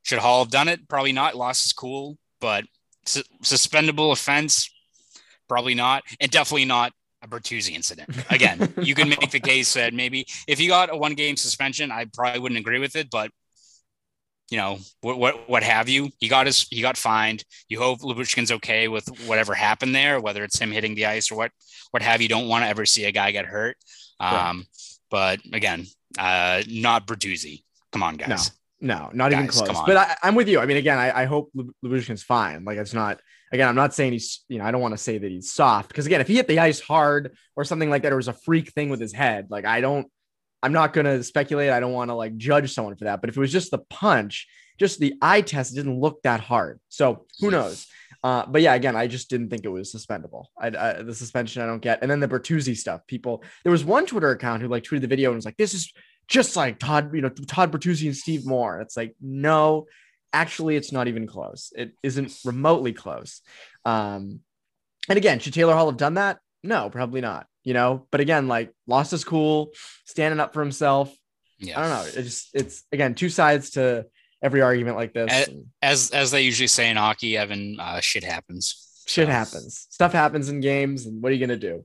should 0.05 0.21
Hall 0.21 0.45
have 0.45 0.53
done 0.53 0.69
it? 0.69 0.89
Probably 0.89 1.13
not. 1.13 1.35
Loss 1.35 1.67
is 1.67 1.73
cool, 1.73 2.17
but 2.41 2.65
su- 3.05 3.25
suspendable 3.43 4.13
offense, 4.13 4.71
probably 5.49 5.75
not, 5.75 6.05
and 6.21 6.31
definitely 6.31 6.67
not 6.67 6.93
a 7.27 7.29
Bertuzzi 7.41 7.75
incident. 7.75 8.09
Again, 8.31 8.73
you 8.81 8.95
can 8.95 9.09
make 9.09 9.31
the 9.31 9.41
case 9.53 9.75
that 9.75 9.95
maybe 9.95 10.27
if 10.47 10.59
he 10.59 10.67
got 10.69 10.93
a 10.93 10.97
one 10.97 11.15
game 11.15 11.37
suspension, 11.37 11.91
I 11.91 12.07
probably 12.07 12.41
wouldn't 12.41 12.59
agree 12.59 12.79
with 12.79 12.97
it, 12.97 13.11
but 13.11 13.31
you 14.51 14.59
know, 14.59 14.79
what, 15.01 15.19
what, 15.19 15.49
what 15.49 15.63
have 15.65 15.89
you, 15.89 16.11
he 16.21 16.29
got 16.29 16.47
his, 16.47 16.69
he 16.71 16.81
got 16.81 16.97
fined. 16.97 17.45
You 17.69 17.81
hope 17.81 18.01
Lyubushkin's 18.01 18.53
okay 18.53 18.87
with 18.87 19.09
whatever 19.27 19.55
happened 19.55 19.93
there, 19.93 20.21
whether 20.21 20.45
it's 20.45 20.59
him 20.59 20.71
hitting 20.71 20.95
the 20.95 21.07
ice 21.07 21.33
or 21.33 21.37
what, 21.37 21.51
what 21.91 22.01
have 22.03 22.23
you. 22.23 22.29
Don't 22.29 22.47
want 22.47 22.63
to 22.63 22.69
ever 22.69 22.87
see 22.87 23.07
a 23.07 23.13
guy 23.13 23.33
get 23.33 23.47
hurt. 23.47 23.77
Um, 24.21 24.31
Right. 24.31 24.65
but 25.11 25.41
again, 25.53 25.87
uh, 26.19 26.63
not 26.69 27.07
Bertuzzi. 27.09 27.65
Come 27.91 28.05
on, 28.05 28.17
guys. 28.17 28.53
No, 28.81 28.97
no 28.97 29.11
not 29.15 29.33
even 29.33 29.47
Guys, 29.47 29.61
come 29.61 29.75
close. 29.75 29.83
But 29.87 29.97
I, 29.97 30.17
I'm 30.23 30.35
with 30.37 30.49
you. 30.49 30.61
I 30.61 30.67
mean, 30.67 30.77
again, 30.77 30.99
I, 30.99 31.23
I 31.23 31.25
hope 31.25 31.51
Lub- 31.55 31.71
Lyubushkin's 31.85 32.23
fine. 32.23 32.65
Like 32.65 32.79
it's 32.79 32.95
not. 32.95 33.21
Again, 33.53 33.69
I'm 33.69 33.75
not 33.75 33.95
saying 33.95 34.13
he's. 34.13 34.45
You 34.49 34.59
know, 34.59 34.65
I 34.65 34.71
don't 34.71 34.81
want 34.81 34.93
to 34.93 34.99
say 34.99 35.19
that 35.19 35.31
he's 35.31 35.53
soft 35.53 35.89
because 35.89 36.07
again, 36.07 36.21
if 36.21 36.29
he 36.29 36.37
hit 36.37 36.49
the 36.49 36.59
ice 36.59 36.81
hard 36.81 37.37
or 37.55 37.65
something 37.65 37.91
like 37.91 38.03
that, 38.03 38.13
or 38.13 38.17
was 38.17 38.29
a 38.29 38.33
freak 38.33 38.71
thing 38.73 38.89
with 38.89 39.01
his 39.01 39.13
head, 39.13 39.47
like 39.51 39.65
I 39.65 39.81
don't. 39.81 40.11
I'm 40.63 40.73
not 40.73 40.93
going 40.93 41.05
to 41.05 41.23
speculate. 41.23 41.71
I 41.71 41.81
don't 41.81 41.93
want 41.93 42.11
to 42.11 42.15
like 42.15 42.37
judge 42.37 42.73
someone 42.73 42.97
for 42.97 43.05
that. 43.05 43.21
But 43.21 43.31
if 43.31 43.37
it 43.37 43.41
was 43.41 43.53
just 43.53 43.71
the 43.71 43.79
punch, 43.79 44.49
just 44.79 44.99
the 44.99 45.15
eye 45.23 45.43
test, 45.43 45.73
it 45.73 45.77
didn't 45.77 46.01
look 46.01 46.23
that 46.23 46.41
hard. 46.41 46.81
So 46.89 47.27
who 47.41 47.51
knows? 47.51 47.87
Uh, 48.27 48.45
but 48.47 48.63
yeah, 48.63 48.75
again, 48.75 48.97
I 48.97 49.07
just 49.07 49.31
didn't 49.31 49.51
think 49.51 49.65
it 49.65 49.69
was 49.69 49.93
suspendable. 49.93 50.47
I, 50.59 50.67
I, 50.69 51.03
the 51.03 51.15
suspension 51.15 51.63
I 51.63 51.67
don't 51.67 51.83
get. 51.83 52.01
And 52.03 52.11
then 52.11 52.19
the 52.19 52.27
Bertuzzi 52.27 52.77
stuff. 52.77 53.07
People, 53.07 53.45
there 53.63 53.71
was 53.71 53.85
one 53.85 54.07
Twitter 54.07 54.31
account 54.31 54.63
who 54.63 54.69
like 54.69 54.83
tweeted 54.83 55.03
the 55.03 55.07
video 55.07 55.31
and 55.31 55.37
was 55.37 55.45
like, 55.45 55.57
"This 55.57 55.75
is 55.75 55.93
just 56.27 56.57
like 56.57 56.81
Todd, 56.81 57.15
you 57.15 57.21
know, 57.21 57.29
Todd 57.29 57.71
Bertuzzi 57.71 58.07
and 58.07 58.17
Steve 58.17 58.45
Moore." 58.45 58.81
It's 58.81 58.97
like, 58.97 59.15
no, 59.21 59.87
actually, 60.33 60.77
it's 60.77 60.93
not 60.93 61.09
even 61.09 61.27
close. 61.27 61.73
It 61.77 61.93
isn't 62.03 62.39
remotely 62.45 62.93
close. 62.93 63.43
Um, 63.85 64.41
and 65.09 65.17
again, 65.17 65.39
should 65.39 65.55
Taylor 65.55 65.75
Hall 65.75 65.87
have 65.87 65.97
done 65.97 66.15
that? 66.15 66.39
No, 66.63 66.91
probably 66.91 67.21
not. 67.21 67.47
You 67.63 67.75
know, 67.75 68.07
but 68.11 68.21
again, 68.21 68.49
like 68.49 68.73
lost 68.87 69.11
his 69.11 69.25
cool, 69.25 69.71
standing 70.05 70.41
up 70.41 70.53
for 70.53 70.61
himself. 70.61 71.13
Yeah. 71.59 71.79
I 71.79 71.83
don't 71.83 71.91
know. 71.91 72.21
It's 72.21 72.29
just 72.29 72.49
it's 72.55 72.85
again 72.93 73.15
two 73.15 73.29
sides 73.29 73.71
to 73.71 74.07
every 74.43 74.63
argument 74.63 74.97
like 74.97 75.13
this. 75.13 75.33
As 75.33 75.49
as, 75.83 76.11
as 76.11 76.31
they 76.31 76.43
usually 76.43 76.69
say 76.69 76.91
in 76.91 76.97
hockey, 76.97 77.37
Evan, 77.37 77.79
uh, 77.81 78.01
shit 78.01 78.25
happens. 78.25 79.05
Shit 79.07 79.29
happens. 79.29 79.87
Stuff 79.91 80.13
happens 80.13 80.49
in 80.49 80.61
games, 80.61 81.07
and 81.07 81.23
what 81.23 81.31
are 81.31 81.35
you 81.35 81.45
gonna 81.45 81.59
do? 81.59 81.85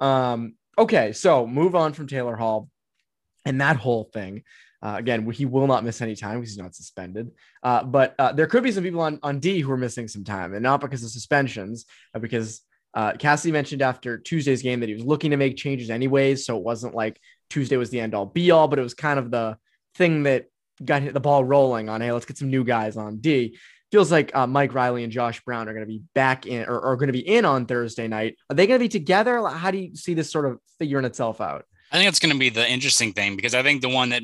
Um, 0.00 0.54
okay, 0.78 1.12
so 1.12 1.46
move 1.46 1.74
on 1.74 1.92
from 1.92 2.06
Taylor 2.06 2.36
Hall 2.36 2.68
and 3.44 3.60
that 3.60 3.76
whole 3.76 4.04
thing. 4.04 4.42
Uh, 4.82 4.94
again, 4.96 5.30
he 5.30 5.44
will 5.44 5.66
not 5.66 5.84
miss 5.84 6.00
any 6.00 6.16
time 6.16 6.40
because 6.40 6.50
he's 6.50 6.58
not 6.58 6.74
suspended. 6.74 7.30
Uh, 7.62 7.84
but 7.84 8.14
uh, 8.18 8.32
there 8.32 8.46
could 8.46 8.62
be 8.62 8.72
some 8.72 8.84
people 8.84 9.00
on, 9.00 9.18
on 9.22 9.38
D 9.38 9.60
who 9.60 9.70
are 9.70 9.76
missing 9.76 10.08
some 10.08 10.24
time, 10.24 10.54
and 10.54 10.62
not 10.62 10.80
because 10.80 11.04
of 11.04 11.10
suspensions, 11.10 11.84
because 12.18 12.62
uh, 12.94 13.12
Cassidy 13.12 13.52
mentioned 13.52 13.82
after 13.82 14.18
Tuesday's 14.18 14.62
game 14.62 14.80
that 14.80 14.88
he 14.88 14.94
was 14.94 15.04
looking 15.04 15.30
to 15.30 15.36
make 15.36 15.56
changes 15.56 15.90
anyways. 15.90 16.44
So 16.44 16.56
it 16.56 16.64
wasn't 16.64 16.94
like 16.94 17.20
Tuesday 17.48 17.76
was 17.76 17.90
the 17.90 18.00
end 18.00 18.14
all 18.14 18.26
be 18.26 18.50
all, 18.50 18.68
but 18.68 18.78
it 18.78 18.82
was 18.82 18.94
kind 18.94 19.18
of 19.18 19.30
the 19.30 19.58
thing 19.94 20.24
that 20.24 20.46
got 20.84 21.12
the 21.12 21.20
ball 21.20 21.44
rolling 21.44 21.88
on, 21.88 22.00
hey, 22.00 22.12
let's 22.12 22.26
get 22.26 22.38
some 22.38 22.50
new 22.50 22.64
guys 22.64 22.96
on 22.96 23.18
D. 23.18 23.58
Feels 23.92 24.12
like 24.12 24.34
uh, 24.36 24.46
Mike 24.46 24.72
Reilly 24.72 25.02
and 25.02 25.12
Josh 25.12 25.40
Brown 25.44 25.68
are 25.68 25.72
going 25.72 25.84
to 25.84 25.92
be 25.92 26.02
back 26.14 26.46
in 26.46 26.64
or 26.68 26.80
are 26.80 26.96
going 26.96 27.08
to 27.08 27.12
be 27.12 27.26
in 27.26 27.44
on 27.44 27.66
Thursday 27.66 28.06
night. 28.06 28.36
Are 28.48 28.54
they 28.54 28.68
going 28.68 28.78
to 28.78 28.84
be 28.84 28.88
together? 28.88 29.46
How 29.48 29.72
do 29.72 29.78
you 29.78 29.96
see 29.96 30.14
this 30.14 30.30
sort 30.30 30.46
of 30.46 30.60
figuring 30.78 31.04
itself 31.04 31.40
out? 31.40 31.64
I 31.90 31.96
think 31.96 32.08
it's 32.08 32.20
going 32.20 32.32
to 32.32 32.38
be 32.38 32.50
the 32.50 32.68
interesting 32.68 33.12
thing 33.12 33.34
because 33.34 33.52
I 33.52 33.64
think 33.64 33.82
the 33.82 33.88
one 33.88 34.10
that 34.10 34.22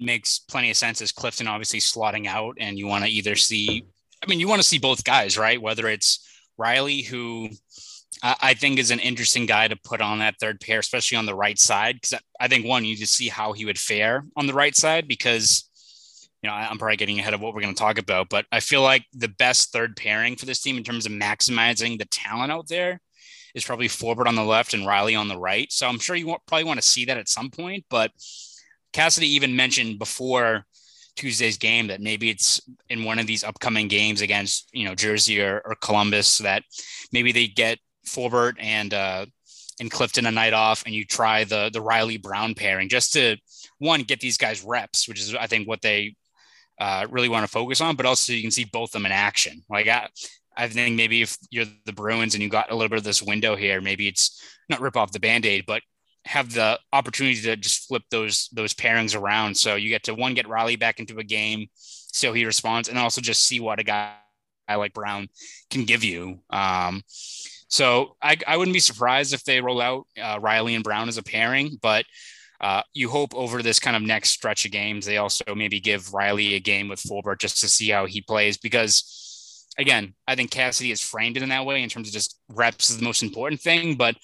makes 0.00 0.38
plenty 0.38 0.70
of 0.70 0.76
sense 0.76 1.00
is 1.00 1.12
Clifton 1.12 1.46
obviously 1.46 1.80
slotting 1.80 2.26
out, 2.26 2.56
and 2.58 2.78
you 2.78 2.86
want 2.86 3.04
to 3.04 3.10
either 3.10 3.36
see, 3.36 3.84
I 4.22 4.28
mean, 4.28 4.40
you 4.40 4.48
want 4.48 4.60
to 4.60 4.68
see 4.68 4.78
both 4.78 5.04
guys, 5.04 5.38
right? 5.38 5.60
Whether 5.60 5.88
it's 5.88 6.26
Reilly, 6.56 7.02
who 7.02 7.50
I 8.22 8.54
think 8.54 8.78
is 8.78 8.90
an 8.90 8.98
interesting 8.98 9.46
guy 9.46 9.68
to 9.68 9.76
put 9.76 10.00
on 10.00 10.18
that 10.18 10.36
third 10.40 10.60
pair, 10.60 10.80
especially 10.80 11.18
on 11.18 11.26
the 11.26 11.34
right 11.34 11.58
side, 11.58 11.96
because 12.00 12.20
I 12.40 12.48
think 12.48 12.66
one, 12.66 12.84
you 12.84 12.96
just 12.96 13.14
see 13.14 13.28
how 13.28 13.52
he 13.52 13.64
would 13.64 13.78
fare 13.78 14.24
on 14.36 14.46
the 14.46 14.54
right 14.54 14.74
side 14.74 15.06
because 15.06 15.68
you 16.42 16.48
know, 16.48 16.54
I'm 16.54 16.78
probably 16.78 16.96
getting 16.96 17.18
ahead 17.18 17.34
of 17.34 17.40
what 17.40 17.52
we're 17.52 17.62
going 17.62 17.74
to 17.74 17.78
talk 17.78 17.98
about, 17.98 18.28
but 18.28 18.46
I 18.52 18.60
feel 18.60 18.82
like 18.82 19.04
the 19.12 19.28
best 19.28 19.72
third 19.72 19.96
pairing 19.96 20.36
for 20.36 20.46
this 20.46 20.60
team 20.60 20.76
in 20.76 20.84
terms 20.84 21.04
of 21.04 21.12
maximizing 21.12 21.98
the 21.98 22.04
talent 22.06 22.52
out 22.52 22.68
there 22.68 23.00
is 23.54 23.64
probably 23.64 23.88
Forbort 23.88 24.26
on 24.26 24.36
the 24.36 24.44
left 24.44 24.72
and 24.72 24.86
Reilly 24.86 25.16
on 25.16 25.28
the 25.28 25.38
right. 25.38 25.70
So 25.72 25.88
I'm 25.88 25.98
sure 25.98 26.14
you 26.14 26.36
probably 26.46 26.64
want 26.64 26.80
to 26.80 26.88
see 26.88 27.06
that 27.06 27.18
at 27.18 27.28
some 27.28 27.50
point. 27.50 27.84
But 27.90 28.12
Cassidy 28.92 29.28
even 29.34 29.54
mentioned 29.56 29.98
before 29.98 30.64
Tuesday's 31.16 31.58
game 31.58 31.88
that 31.88 32.00
maybe 32.00 32.30
it's 32.30 32.60
in 32.88 33.04
one 33.04 33.18
of 33.18 33.26
these 33.26 33.44
upcoming 33.44 33.88
games 33.88 34.20
against, 34.20 34.68
you 34.72 34.84
know, 34.84 34.94
Jersey 34.94 35.40
or, 35.40 35.60
or 35.64 35.74
Columbus 35.80 36.38
that 36.38 36.62
maybe 37.12 37.32
they 37.32 37.46
get 37.46 37.78
Forbort 38.06 38.54
and, 38.58 38.94
uh, 38.94 39.26
and 39.80 39.90
Clifton 39.90 40.26
a 40.26 40.30
night 40.30 40.52
off 40.52 40.82
and 40.86 40.94
you 40.94 41.04
try 41.04 41.44
the 41.44 41.70
the 41.72 41.80
Reilly 41.80 42.16
Brown 42.16 42.54
pairing 42.54 42.88
just 42.88 43.12
to 43.12 43.36
one 43.78 44.02
get 44.02 44.20
these 44.20 44.36
guys 44.36 44.64
reps, 44.64 45.08
which 45.08 45.20
is 45.20 45.34
I 45.34 45.46
think 45.46 45.68
what 45.68 45.82
they 45.82 46.16
uh, 46.80 47.06
really 47.10 47.28
want 47.28 47.44
to 47.44 47.50
focus 47.50 47.80
on, 47.80 47.96
but 47.96 48.06
also 48.06 48.32
you 48.32 48.42
can 48.42 48.50
see 48.50 48.64
both 48.64 48.90
of 48.90 48.92
them 48.92 49.06
in 49.06 49.12
action. 49.12 49.62
Like 49.68 49.88
I, 49.88 50.08
I 50.56 50.68
think 50.68 50.96
maybe 50.96 51.22
if 51.22 51.36
you're 51.50 51.66
the 51.84 51.92
Bruins 51.92 52.34
and 52.34 52.42
you 52.42 52.48
got 52.48 52.70
a 52.70 52.74
little 52.74 52.88
bit 52.88 52.98
of 52.98 53.04
this 53.04 53.22
window 53.22 53.54
here, 53.54 53.80
maybe 53.80 54.08
it's 54.08 54.42
not 54.68 54.80
rip 54.80 54.96
off 54.96 55.12
the 55.12 55.20
band-aid, 55.20 55.64
but 55.66 55.82
have 56.28 56.52
the 56.52 56.78
opportunity 56.92 57.40
to 57.40 57.56
just 57.56 57.88
flip 57.88 58.02
those 58.10 58.50
those 58.52 58.74
pairings 58.74 59.18
around. 59.18 59.56
So 59.56 59.76
you 59.76 59.88
get 59.88 60.04
to 60.04 60.14
one 60.14 60.34
get 60.34 60.46
Reilly 60.46 60.76
back 60.76 61.00
into 61.00 61.18
a 61.18 61.24
game, 61.24 61.68
so 61.74 62.34
he 62.34 62.44
responds, 62.44 62.88
and 62.88 62.98
also 62.98 63.22
just 63.22 63.46
see 63.46 63.60
what 63.60 63.80
a 63.80 63.82
guy 63.82 64.12
like 64.68 64.92
Brown 64.92 65.28
can 65.70 65.84
give 65.84 66.04
you. 66.04 66.40
Um, 66.50 67.02
so 67.68 68.16
I, 68.22 68.36
I 68.46 68.58
wouldn't 68.58 68.74
be 68.74 68.80
surprised 68.80 69.32
if 69.32 69.42
they 69.44 69.62
roll 69.62 69.80
out 69.80 70.06
uh, 70.22 70.38
Reilly 70.40 70.74
and 70.74 70.84
Brown 70.84 71.08
as 71.08 71.16
a 71.16 71.22
pairing, 71.22 71.78
but 71.80 72.04
uh, 72.60 72.82
you 72.92 73.08
hope 73.08 73.34
over 73.34 73.62
this 73.62 73.80
kind 73.80 73.96
of 73.96 74.02
next 74.02 74.30
stretch 74.30 74.66
of 74.66 74.70
games, 74.70 75.06
they 75.06 75.16
also 75.16 75.44
maybe 75.54 75.80
give 75.80 76.12
Reilly 76.12 76.54
a 76.54 76.60
game 76.60 76.88
with 76.88 77.00
Forbort 77.00 77.40
just 77.40 77.60
to 77.60 77.68
see 77.68 77.88
how 77.88 78.04
he 78.04 78.20
plays. 78.20 78.58
Because 78.58 79.66
again, 79.78 80.14
I 80.26 80.34
think 80.34 80.50
Cassidy 80.50 80.90
is 80.90 81.00
framed 81.00 81.38
it 81.38 81.42
in 81.42 81.48
that 81.48 81.64
way 81.64 81.82
in 81.82 81.88
terms 81.88 82.08
of 82.08 82.12
just 82.12 82.38
reps 82.50 82.90
is 82.90 82.98
the 82.98 83.04
most 83.04 83.22
important 83.22 83.62
thing. 83.62 83.94
But 83.94 84.16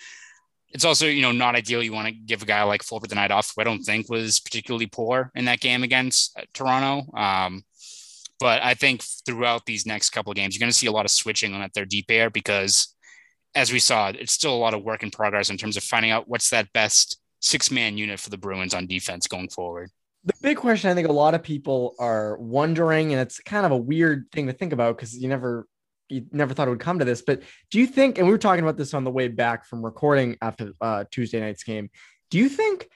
it's 0.74 0.84
also, 0.84 1.06
you 1.06 1.22
know, 1.22 1.30
not 1.30 1.54
ideal. 1.54 1.82
You 1.82 1.92
want 1.92 2.08
to 2.08 2.14
give 2.14 2.42
a 2.42 2.46
guy 2.46 2.62
like 2.64 2.82
Forbort 2.82 3.08
the 3.08 3.14
night 3.14 3.30
off, 3.30 3.52
who 3.54 3.62
I 3.62 3.64
don't 3.64 3.82
think 3.82 4.10
was 4.10 4.40
particularly 4.40 4.86
poor 4.86 5.30
in 5.36 5.44
that 5.44 5.60
game 5.60 5.84
against 5.84 6.36
uh, 6.36 6.42
Toronto. 6.52 7.16
Um, 7.16 7.62
but 8.40 8.60
I 8.60 8.74
think 8.74 9.02
throughout 9.24 9.64
these 9.66 9.86
next 9.86 10.10
couple 10.10 10.32
of 10.32 10.36
games, 10.36 10.54
you're 10.54 10.60
going 10.60 10.72
to 10.72 10.76
see 10.76 10.88
a 10.88 10.92
lot 10.92 11.04
of 11.04 11.12
switching 11.12 11.54
on 11.54 11.60
that 11.60 11.72
third 11.74 11.88
D 11.88 12.02
pair 12.02 12.28
because, 12.28 12.92
as 13.54 13.72
we 13.72 13.78
saw, 13.78 14.08
it's 14.08 14.32
still 14.32 14.52
a 14.52 14.58
lot 14.58 14.74
of 14.74 14.82
work 14.82 15.04
in 15.04 15.12
progress 15.12 15.48
in 15.48 15.56
terms 15.56 15.76
of 15.76 15.84
finding 15.84 16.10
out 16.10 16.28
what's 16.28 16.50
that 16.50 16.72
best 16.72 17.20
six 17.40 17.70
man 17.70 17.96
unit 17.96 18.18
for 18.18 18.30
the 18.30 18.38
Bruins 18.38 18.74
on 18.74 18.88
defense 18.88 19.28
going 19.28 19.48
forward. 19.48 19.90
The 20.24 20.34
big 20.42 20.56
question 20.56 20.90
I 20.90 20.94
think 20.94 21.06
a 21.06 21.12
lot 21.12 21.34
of 21.34 21.42
people 21.44 21.94
are 22.00 22.36
wondering, 22.38 23.12
and 23.12 23.20
it's 23.20 23.38
kind 23.38 23.64
of 23.64 23.70
a 23.70 23.76
weird 23.76 24.26
thing 24.32 24.48
to 24.48 24.52
think 24.52 24.72
about 24.72 24.96
because 24.96 25.16
you 25.16 25.28
never 25.28 25.68
you 26.08 26.26
never 26.32 26.54
thought 26.54 26.68
it 26.68 26.70
would 26.70 26.80
come 26.80 26.98
to 26.98 27.04
this, 27.04 27.22
but 27.22 27.42
do 27.70 27.78
you 27.78 27.86
think, 27.86 28.18
and 28.18 28.26
we 28.26 28.32
were 28.32 28.38
talking 28.38 28.62
about 28.62 28.76
this 28.76 28.94
on 28.94 29.04
the 29.04 29.10
way 29.10 29.28
back 29.28 29.66
from 29.66 29.84
recording 29.84 30.36
after 30.42 30.72
uh, 30.80 31.04
Tuesday 31.10 31.40
night's 31.40 31.64
game, 31.64 31.90
do 32.30 32.38
you 32.38 32.48
think 32.48 32.88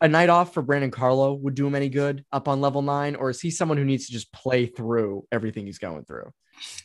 a 0.00 0.08
night 0.08 0.28
off 0.28 0.54
for 0.54 0.62
Brandon 0.62 0.90
Carlo 0.90 1.34
would 1.34 1.54
do 1.54 1.66
him 1.66 1.74
any 1.74 1.88
good 1.88 2.24
up 2.32 2.48
on 2.48 2.60
level 2.60 2.82
nine, 2.82 3.16
or 3.16 3.30
is 3.30 3.40
he 3.40 3.50
someone 3.50 3.78
who 3.78 3.84
needs 3.84 4.06
to 4.06 4.12
just 4.12 4.32
play 4.32 4.66
through 4.66 5.26
everything 5.32 5.66
he's 5.66 5.78
going 5.78 6.04
through? 6.04 6.30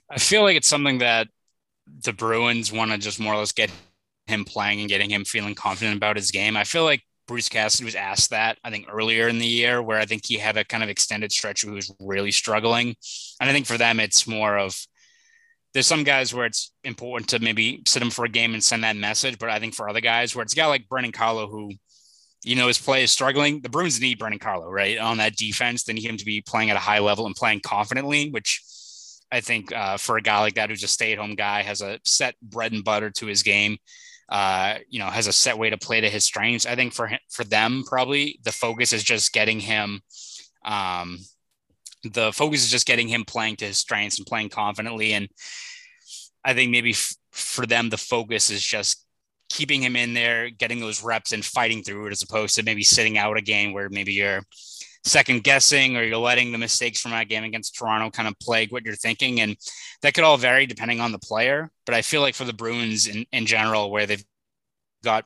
I 0.09 0.17
feel 0.19 0.41
like 0.41 0.57
it's 0.57 0.67
something 0.67 0.99
that 0.99 1.27
the 2.03 2.13
Bruins 2.13 2.71
want 2.71 2.91
to 2.91 2.97
just 2.97 3.19
more 3.19 3.33
or 3.33 3.37
less 3.37 3.51
get 3.51 3.71
him 4.27 4.45
playing 4.45 4.79
and 4.79 4.89
getting 4.89 5.09
him 5.09 5.25
feeling 5.25 5.53
confident 5.53 5.97
about 5.97 6.15
his 6.15 6.31
game. 6.31 6.55
I 6.55 6.63
feel 6.63 6.83
like 6.83 7.01
Bruce 7.27 7.49
Cassidy 7.49 7.85
was 7.85 7.95
asked 7.95 8.31
that, 8.31 8.57
I 8.63 8.69
think, 8.69 8.87
earlier 8.91 9.27
in 9.27 9.39
the 9.39 9.45
year, 9.45 9.81
where 9.81 9.99
I 9.99 10.05
think 10.05 10.25
he 10.25 10.37
had 10.37 10.57
a 10.57 10.65
kind 10.65 10.83
of 10.83 10.89
extended 10.89 11.31
stretch 11.31 11.63
where 11.63 11.71
he 11.71 11.75
was 11.75 11.93
really 11.99 12.31
struggling. 12.31 12.95
And 13.39 13.49
I 13.49 13.53
think 13.53 13.65
for 13.65 13.77
them, 13.77 13.99
it's 13.99 14.27
more 14.27 14.57
of 14.57 14.77
there's 15.73 15.87
some 15.87 16.03
guys 16.03 16.33
where 16.33 16.45
it's 16.45 16.71
important 16.83 17.29
to 17.29 17.39
maybe 17.39 17.81
sit 17.87 18.01
him 18.01 18.09
for 18.09 18.25
a 18.25 18.29
game 18.29 18.53
and 18.53 18.63
send 18.63 18.83
that 18.83 18.95
message. 18.95 19.37
But 19.39 19.49
I 19.49 19.59
think 19.59 19.73
for 19.73 19.89
other 19.89 20.01
guys 20.01 20.35
where 20.35 20.43
it's 20.43 20.53
a 20.53 20.55
guy 20.55 20.67
like 20.67 20.87
Brandon 20.87 21.11
Carlo, 21.11 21.47
who, 21.47 21.71
you 22.43 22.55
know, 22.55 22.67
his 22.67 22.79
play 22.79 23.03
is 23.03 23.11
struggling, 23.11 23.61
the 23.61 23.69
Bruins 23.69 23.99
need 23.99 24.19
Brandon 24.19 24.39
Carlo, 24.39 24.69
right? 24.69 24.97
On 24.97 25.17
that 25.17 25.35
defense, 25.35 25.83
they 25.83 25.93
need 25.93 26.05
him 26.05 26.17
to 26.17 26.25
be 26.25 26.41
playing 26.41 26.69
at 26.69 26.77
a 26.77 26.79
high 26.79 26.99
level 26.99 27.25
and 27.25 27.35
playing 27.35 27.61
confidently, 27.61 28.29
which 28.29 28.61
I 29.31 29.41
think 29.41 29.73
uh, 29.73 29.97
for 29.97 30.17
a 30.17 30.21
guy 30.21 30.39
like 30.41 30.55
that 30.55 30.69
who's 30.69 30.83
a 30.83 30.87
stay 30.87 31.11
at 31.13 31.17
home 31.17 31.35
guy, 31.35 31.63
has 31.63 31.81
a 31.81 31.99
set 32.05 32.35
bread 32.41 32.71
and 32.71 32.83
butter 32.83 33.09
to 33.09 33.25
his 33.25 33.41
game 33.41 33.77
uh, 34.29 34.79
you 34.89 34.99
know, 34.99 35.07
has 35.07 35.27
a 35.27 35.33
set 35.33 35.57
way 35.57 35.69
to 35.69 35.77
play 35.77 36.01
to 36.01 36.09
his 36.09 36.23
strengths. 36.23 36.65
I 36.65 36.75
think 36.75 36.93
for 36.93 37.07
him, 37.07 37.19
for 37.29 37.43
them, 37.43 37.83
probably 37.85 38.39
the 38.43 38.51
focus 38.51 38.93
is 38.93 39.03
just 39.03 39.33
getting 39.33 39.59
him. 39.59 40.01
Um, 40.65 41.19
the 42.03 42.31
focus 42.33 42.63
is 42.63 42.71
just 42.71 42.87
getting 42.87 43.07
him 43.07 43.25
playing 43.25 43.57
to 43.57 43.65
his 43.65 43.77
strengths 43.77 44.17
and 44.17 44.27
playing 44.27 44.49
confidently. 44.49 45.13
And 45.13 45.29
I 46.43 46.53
think 46.53 46.71
maybe 46.71 46.91
f- 46.91 47.15
for 47.31 47.65
them, 47.65 47.89
the 47.89 47.97
focus 47.97 48.49
is 48.49 48.61
just 48.61 49.05
keeping 49.49 49.81
him 49.81 49.95
in 49.95 50.13
there, 50.13 50.49
getting 50.49 50.79
those 50.79 51.03
reps 51.03 51.31
and 51.31 51.45
fighting 51.45 51.83
through 51.83 52.07
it, 52.07 52.11
as 52.11 52.21
opposed 52.21 52.55
to 52.55 52.63
maybe 52.63 52.83
sitting 52.83 53.17
out 53.17 53.37
a 53.37 53.41
game 53.41 53.71
where 53.71 53.89
maybe 53.89 54.13
you're 54.13 54.43
second 55.05 55.43
guessing 55.43 55.97
or 55.97 56.03
you're 56.03 56.17
letting 56.17 56.51
the 56.51 56.57
mistakes 56.57 57.01
from 57.01 57.11
that 57.11 57.27
game 57.27 57.43
against 57.43 57.75
Toronto 57.75 58.09
kind 58.09 58.27
of 58.27 58.39
plague 58.39 58.71
what 58.71 58.85
you're 58.85 58.95
thinking. 58.95 59.41
And 59.41 59.57
that 60.01 60.13
could 60.13 60.23
all 60.23 60.37
vary 60.37 60.65
depending 60.65 61.01
on 61.01 61.11
the 61.11 61.19
player. 61.19 61.71
But 61.85 61.95
I 61.95 62.01
feel 62.01 62.21
like 62.21 62.35
for 62.35 62.45
the 62.45 62.53
Bruins 62.53 63.07
in, 63.07 63.25
in 63.31 63.45
general, 63.45 63.91
where 63.91 64.05
they've 64.05 64.23
got, 65.03 65.25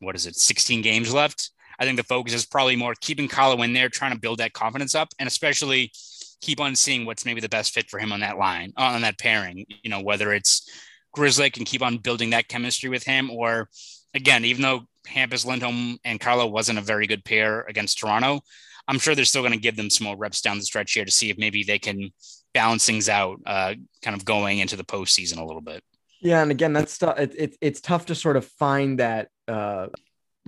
what 0.00 0.16
is 0.16 0.26
it, 0.26 0.36
16 0.36 0.82
games 0.82 1.12
left, 1.12 1.50
I 1.78 1.84
think 1.84 1.96
the 1.96 2.04
focus 2.04 2.34
is 2.34 2.46
probably 2.46 2.76
more 2.76 2.94
keeping 3.00 3.28
Carlo 3.28 3.62
in 3.62 3.72
there, 3.72 3.88
trying 3.88 4.12
to 4.12 4.18
build 4.18 4.38
that 4.38 4.52
confidence 4.52 4.94
up, 4.94 5.08
and 5.18 5.26
especially 5.26 5.92
keep 6.40 6.60
on 6.60 6.74
seeing 6.74 7.04
what's 7.04 7.24
maybe 7.24 7.40
the 7.40 7.48
best 7.48 7.72
fit 7.72 7.90
for 7.90 7.98
him 7.98 8.12
on 8.12 8.20
that 8.20 8.38
line, 8.38 8.72
on 8.76 9.02
that 9.02 9.18
pairing. 9.18 9.64
You 9.82 9.90
know, 9.90 10.00
whether 10.00 10.32
it's 10.32 10.68
Grzelcyk 11.16 11.64
keep 11.66 11.82
on 11.82 11.98
building 11.98 12.30
that 12.30 12.48
chemistry 12.48 12.88
with 12.88 13.04
him, 13.04 13.30
or 13.30 13.68
again, 14.14 14.44
even 14.44 14.62
though 14.62 14.82
Hampus 15.06 15.46
Lindholm 15.46 15.98
and 16.04 16.20
Carlo 16.20 16.46
wasn't 16.46 16.78
a 16.78 16.82
very 16.82 17.06
good 17.06 17.24
pair 17.24 17.62
against 17.62 17.98
Toronto, 17.98 18.40
I'm 18.86 18.98
sure 18.98 19.14
they're 19.14 19.24
still 19.24 19.42
going 19.42 19.52
to 19.52 19.58
give 19.58 19.76
them 19.76 19.90
some 19.90 20.06
more 20.06 20.16
reps 20.16 20.40
down 20.40 20.58
the 20.58 20.64
stretch 20.64 20.92
here 20.92 21.04
to 21.04 21.10
see 21.10 21.30
if 21.30 21.38
maybe 21.38 21.62
they 21.62 21.78
can 21.78 22.10
balance 22.54 22.86
things 22.86 23.08
out, 23.08 23.38
uh, 23.46 23.74
kind 24.02 24.16
of 24.16 24.24
going 24.24 24.58
into 24.58 24.76
the 24.76 24.84
postseason 24.84 25.38
a 25.38 25.44
little 25.44 25.60
bit. 25.60 25.82
Yeah, 26.20 26.42
and 26.42 26.50
again, 26.50 26.72
that's. 26.72 27.00
It, 27.00 27.34
it, 27.36 27.56
it's 27.60 27.80
tough 27.80 28.06
to 28.06 28.14
sort 28.14 28.36
of 28.36 28.44
find 28.44 28.98
that 28.98 29.28
uh, 29.46 29.88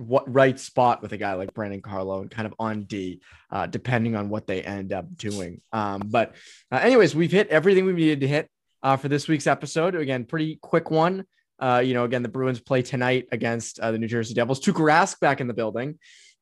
what 0.01 0.31
right 0.31 0.59
spot 0.59 1.01
with 1.01 1.13
a 1.13 1.17
guy 1.17 1.33
like 1.33 1.53
Brandon 1.53 1.81
Carlo 1.81 2.21
and 2.21 2.29
kind 2.29 2.45
of 2.45 2.53
on 2.59 2.83
D, 2.83 3.21
uh, 3.51 3.67
depending 3.67 4.15
on 4.15 4.29
what 4.29 4.47
they 4.47 4.61
end 4.61 4.91
up 4.91 5.15
doing. 5.15 5.61
Um, 5.71 6.01
but, 6.05 6.35
uh, 6.71 6.79
anyways, 6.81 7.15
we've 7.15 7.31
hit 7.31 7.47
everything 7.49 7.85
we 7.85 7.93
needed 7.93 8.21
to 8.21 8.27
hit 8.27 8.49
uh, 8.83 8.97
for 8.97 9.07
this 9.07 9.27
week's 9.27 9.47
episode. 9.47 9.95
Again, 9.95 10.25
pretty 10.25 10.59
quick 10.61 10.91
one. 10.91 11.25
Uh, 11.59 11.81
you 11.85 11.93
know, 11.93 12.03
again, 12.03 12.23
the 12.23 12.29
Bruins 12.29 12.59
play 12.59 12.81
tonight 12.81 13.27
against 13.31 13.79
uh, 13.79 13.91
the 13.91 13.99
New 13.99 14.07
Jersey 14.07 14.33
Devils. 14.33 14.59
Tuukka 14.59 14.81
Rask 14.81 15.19
back 15.19 15.41
in 15.41 15.47
the 15.47 15.53
building. 15.53 15.99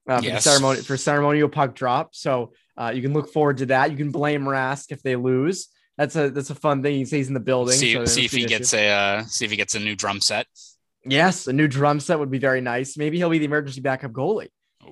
uh, 0.10 0.20
for 0.20 0.26
yes. 0.26 0.44
the 0.44 0.50
ceremony 0.50 0.82
for 0.82 0.98
ceremonial 0.98 1.50
puck 1.50 1.76
drop. 1.76 2.16
So 2.16 2.54
uh, 2.78 2.92
you 2.94 3.02
can 3.02 3.14
look 3.14 3.32
forward 3.32 3.58
to 3.58 3.68
that. 3.68 3.92
You 3.92 3.98
can 3.98 4.12
blame 4.12 4.44
Rask 4.44 4.92
if 4.92 5.02
they 5.04 5.16
lose. 5.16 5.68
That's 5.98 6.16
a 6.16 6.30
that's 6.30 6.50
a 6.50 6.56
fun 6.56 6.82
thing. 6.82 6.96
He 6.96 7.06
stays 7.06 7.28
in 7.28 7.34
the 7.34 7.40
building. 7.40 7.76
See, 7.76 7.94
so 7.94 8.06
see 8.06 8.26
if 8.26 8.32
he 8.32 8.46
gets 8.46 8.74
a 8.74 8.88
uh, 8.88 9.24
see 9.26 9.46
if 9.46 9.52
he 9.52 9.58
gets 9.58 9.76
a 9.76 9.80
new 9.80 9.96
drum 9.96 10.22
set. 10.22 10.48
Yes, 11.06 11.48
a 11.48 11.54
new 11.54 11.68
drum 11.68 12.00
set 12.00 12.20
would 12.20 12.32
be 12.32 12.40
very 12.40 12.62
nice. 12.62 12.98
Maybe 12.98 13.18
he'll 13.18 13.30
be 13.30 13.40
the 13.40 13.46
emergency 13.46 13.82
backup 13.82 14.12
goalie 14.12 14.50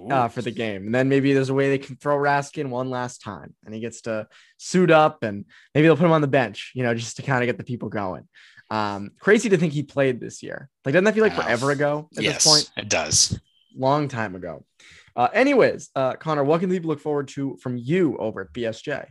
uh, 0.09 0.27
for 0.27 0.41
the 0.41 0.51
game. 0.51 0.85
And 0.85 0.95
then 0.95 1.09
maybe 1.09 1.33
there's 1.33 1.49
a 1.49 1.53
way 1.53 1.69
they 1.69 1.77
can 1.77 1.95
throw 1.95 2.17
Rask 2.17 2.57
in 2.57 2.69
one 2.69 2.89
last 2.89 3.21
time 3.21 3.53
and 3.65 3.73
he 3.73 3.81
gets 3.81 4.01
to 4.01 4.27
suit 4.57 4.91
up 4.91 5.23
and 5.23 5.45
maybe 5.73 5.87
they'll 5.87 5.97
put 5.97 6.05
him 6.05 6.11
on 6.11 6.21
the 6.21 6.27
bench, 6.27 6.71
you 6.75 6.83
know, 6.83 6.93
just 6.93 7.17
to 7.17 7.23
kind 7.23 7.43
of 7.43 7.47
get 7.47 7.57
the 7.57 7.63
people 7.63 7.89
going. 7.89 8.27
Um, 8.69 9.11
crazy 9.19 9.49
to 9.49 9.57
think 9.57 9.73
he 9.73 9.83
played 9.83 10.19
this 10.19 10.43
year. 10.43 10.69
Like, 10.83 10.93
doesn't 10.93 11.05
that 11.05 11.13
feel 11.13 11.23
like 11.23 11.35
forever 11.35 11.71
ago 11.71 12.09
at 12.17 12.23
yes, 12.23 12.43
this 12.43 12.53
point? 12.53 12.71
It 12.77 12.89
does. 12.89 13.39
Long 13.75 14.07
time 14.07 14.35
ago. 14.35 14.65
Uh, 15.15 15.29
anyways, 15.33 15.89
uh, 15.95 16.13
Conor, 16.13 16.43
what 16.43 16.59
can 16.59 16.69
people 16.69 16.89
look 16.89 16.99
forward 16.99 17.29
to 17.29 17.57
from 17.61 17.77
you 17.77 18.17
over 18.17 18.41
at 18.41 18.53
BSJ? 18.53 19.07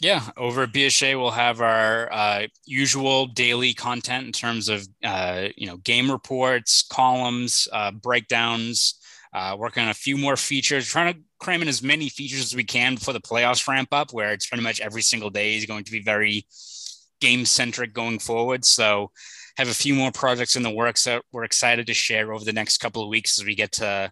Yeah, 0.00 0.22
over 0.36 0.64
at 0.64 0.72
BSJ, 0.72 1.18
we'll 1.18 1.30
have 1.30 1.60
our 1.60 2.12
uh, 2.12 2.46
usual 2.66 3.26
daily 3.26 3.72
content 3.72 4.26
in 4.26 4.32
terms 4.32 4.68
of 4.68 4.86
uh, 5.02 5.48
you 5.56 5.66
know 5.66 5.78
game 5.78 6.10
reports, 6.10 6.82
columns, 6.82 7.68
uh, 7.72 7.92
breakdowns. 7.92 9.00
Uh, 9.34 9.54
working 9.58 9.82
on 9.82 9.90
a 9.90 9.94
few 9.94 10.16
more 10.16 10.36
features, 10.36 10.86
trying 10.86 11.12
to 11.12 11.20
cram 11.38 11.60
in 11.60 11.68
as 11.68 11.82
many 11.82 12.08
features 12.08 12.40
as 12.40 12.56
we 12.56 12.64
can 12.64 12.94
before 12.94 13.12
the 13.12 13.20
playoffs 13.20 13.68
ramp 13.68 13.88
up, 13.92 14.10
where 14.12 14.32
it's 14.32 14.46
pretty 14.46 14.62
much 14.62 14.80
every 14.80 15.02
single 15.02 15.28
day 15.28 15.56
is 15.56 15.66
going 15.66 15.84
to 15.84 15.92
be 15.92 16.00
very 16.00 16.46
game 17.20 17.44
centric 17.44 17.92
going 17.92 18.18
forward. 18.18 18.64
So, 18.64 19.10
have 19.58 19.68
a 19.68 19.74
few 19.74 19.94
more 19.94 20.10
projects 20.12 20.56
in 20.56 20.62
the 20.62 20.70
works 20.70 21.04
that 21.04 21.22
we're 21.32 21.44
excited 21.44 21.86
to 21.86 21.94
share 21.94 22.32
over 22.32 22.44
the 22.44 22.52
next 22.52 22.78
couple 22.78 23.02
of 23.02 23.08
weeks 23.08 23.38
as 23.38 23.44
we 23.44 23.54
get 23.54 23.72
to 23.72 24.10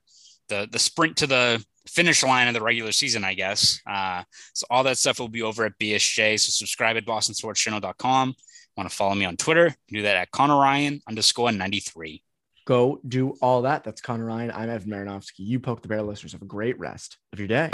the 0.49 0.69
the 0.71 0.79
sprint 0.79 1.17
to 1.19 1.27
the 1.27 1.65
finish 1.87 2.23
line 2.23 2.49
of 2.49 2.55
the 2.55 2.63
regular 2.63 2.93
season, 2.93 3.25
I 3.25 3.35
guess. 3.35 3.81
Uh, 3.87 4.23
so 4.53 4.67
all 4.71 4.85
that 4.85 4.99
stuff 4.99 5.21
will 5.21 5.29
be 5.29 5.43
over 5.43 5.65
at 5.65 5.79
BSJ. 5.79 6.41
So 6.41 6.51
subscribe 6.51 6.97
at 6.97 7.07
bostonsportschannel.com. 7.07 8.35
Want 8.77 8.91
to 8.91 8.95
follow 8.95 9.15
me 9.15 9.25
on 9.25 9.37
Twitter? 9.37 9.75
Do 9.89 10.03
that 10.03 10.17
at 10.17 10.31
Conor 10.31 10.57
Ryan 10.57 11.01
underscore 11.09 11.53
93. 11.53 12.23
Go 12.67 13.01
do 13.07 13.37
all 13.43 13.63
that. 13.63 13.85
That's 13.85 14.01
Conor 14.01 14.25
Ryan. 14.25 14.51
I'm 14.51 14.71
Evan 14.71 14.91
Marinofsky. 14.91 15.41
You 15.41 15.61
poke 15.61 15.83
the 15.83 15.89
bear 15.89 16.03
listeners. 16.03 16.33
Have 16.33 16.43
a 16.43 16.47
great 16.47 16.79
rest 16.79 17.19
of 17.33 17.39
your 17.39 17.49
day. 17.49 17.71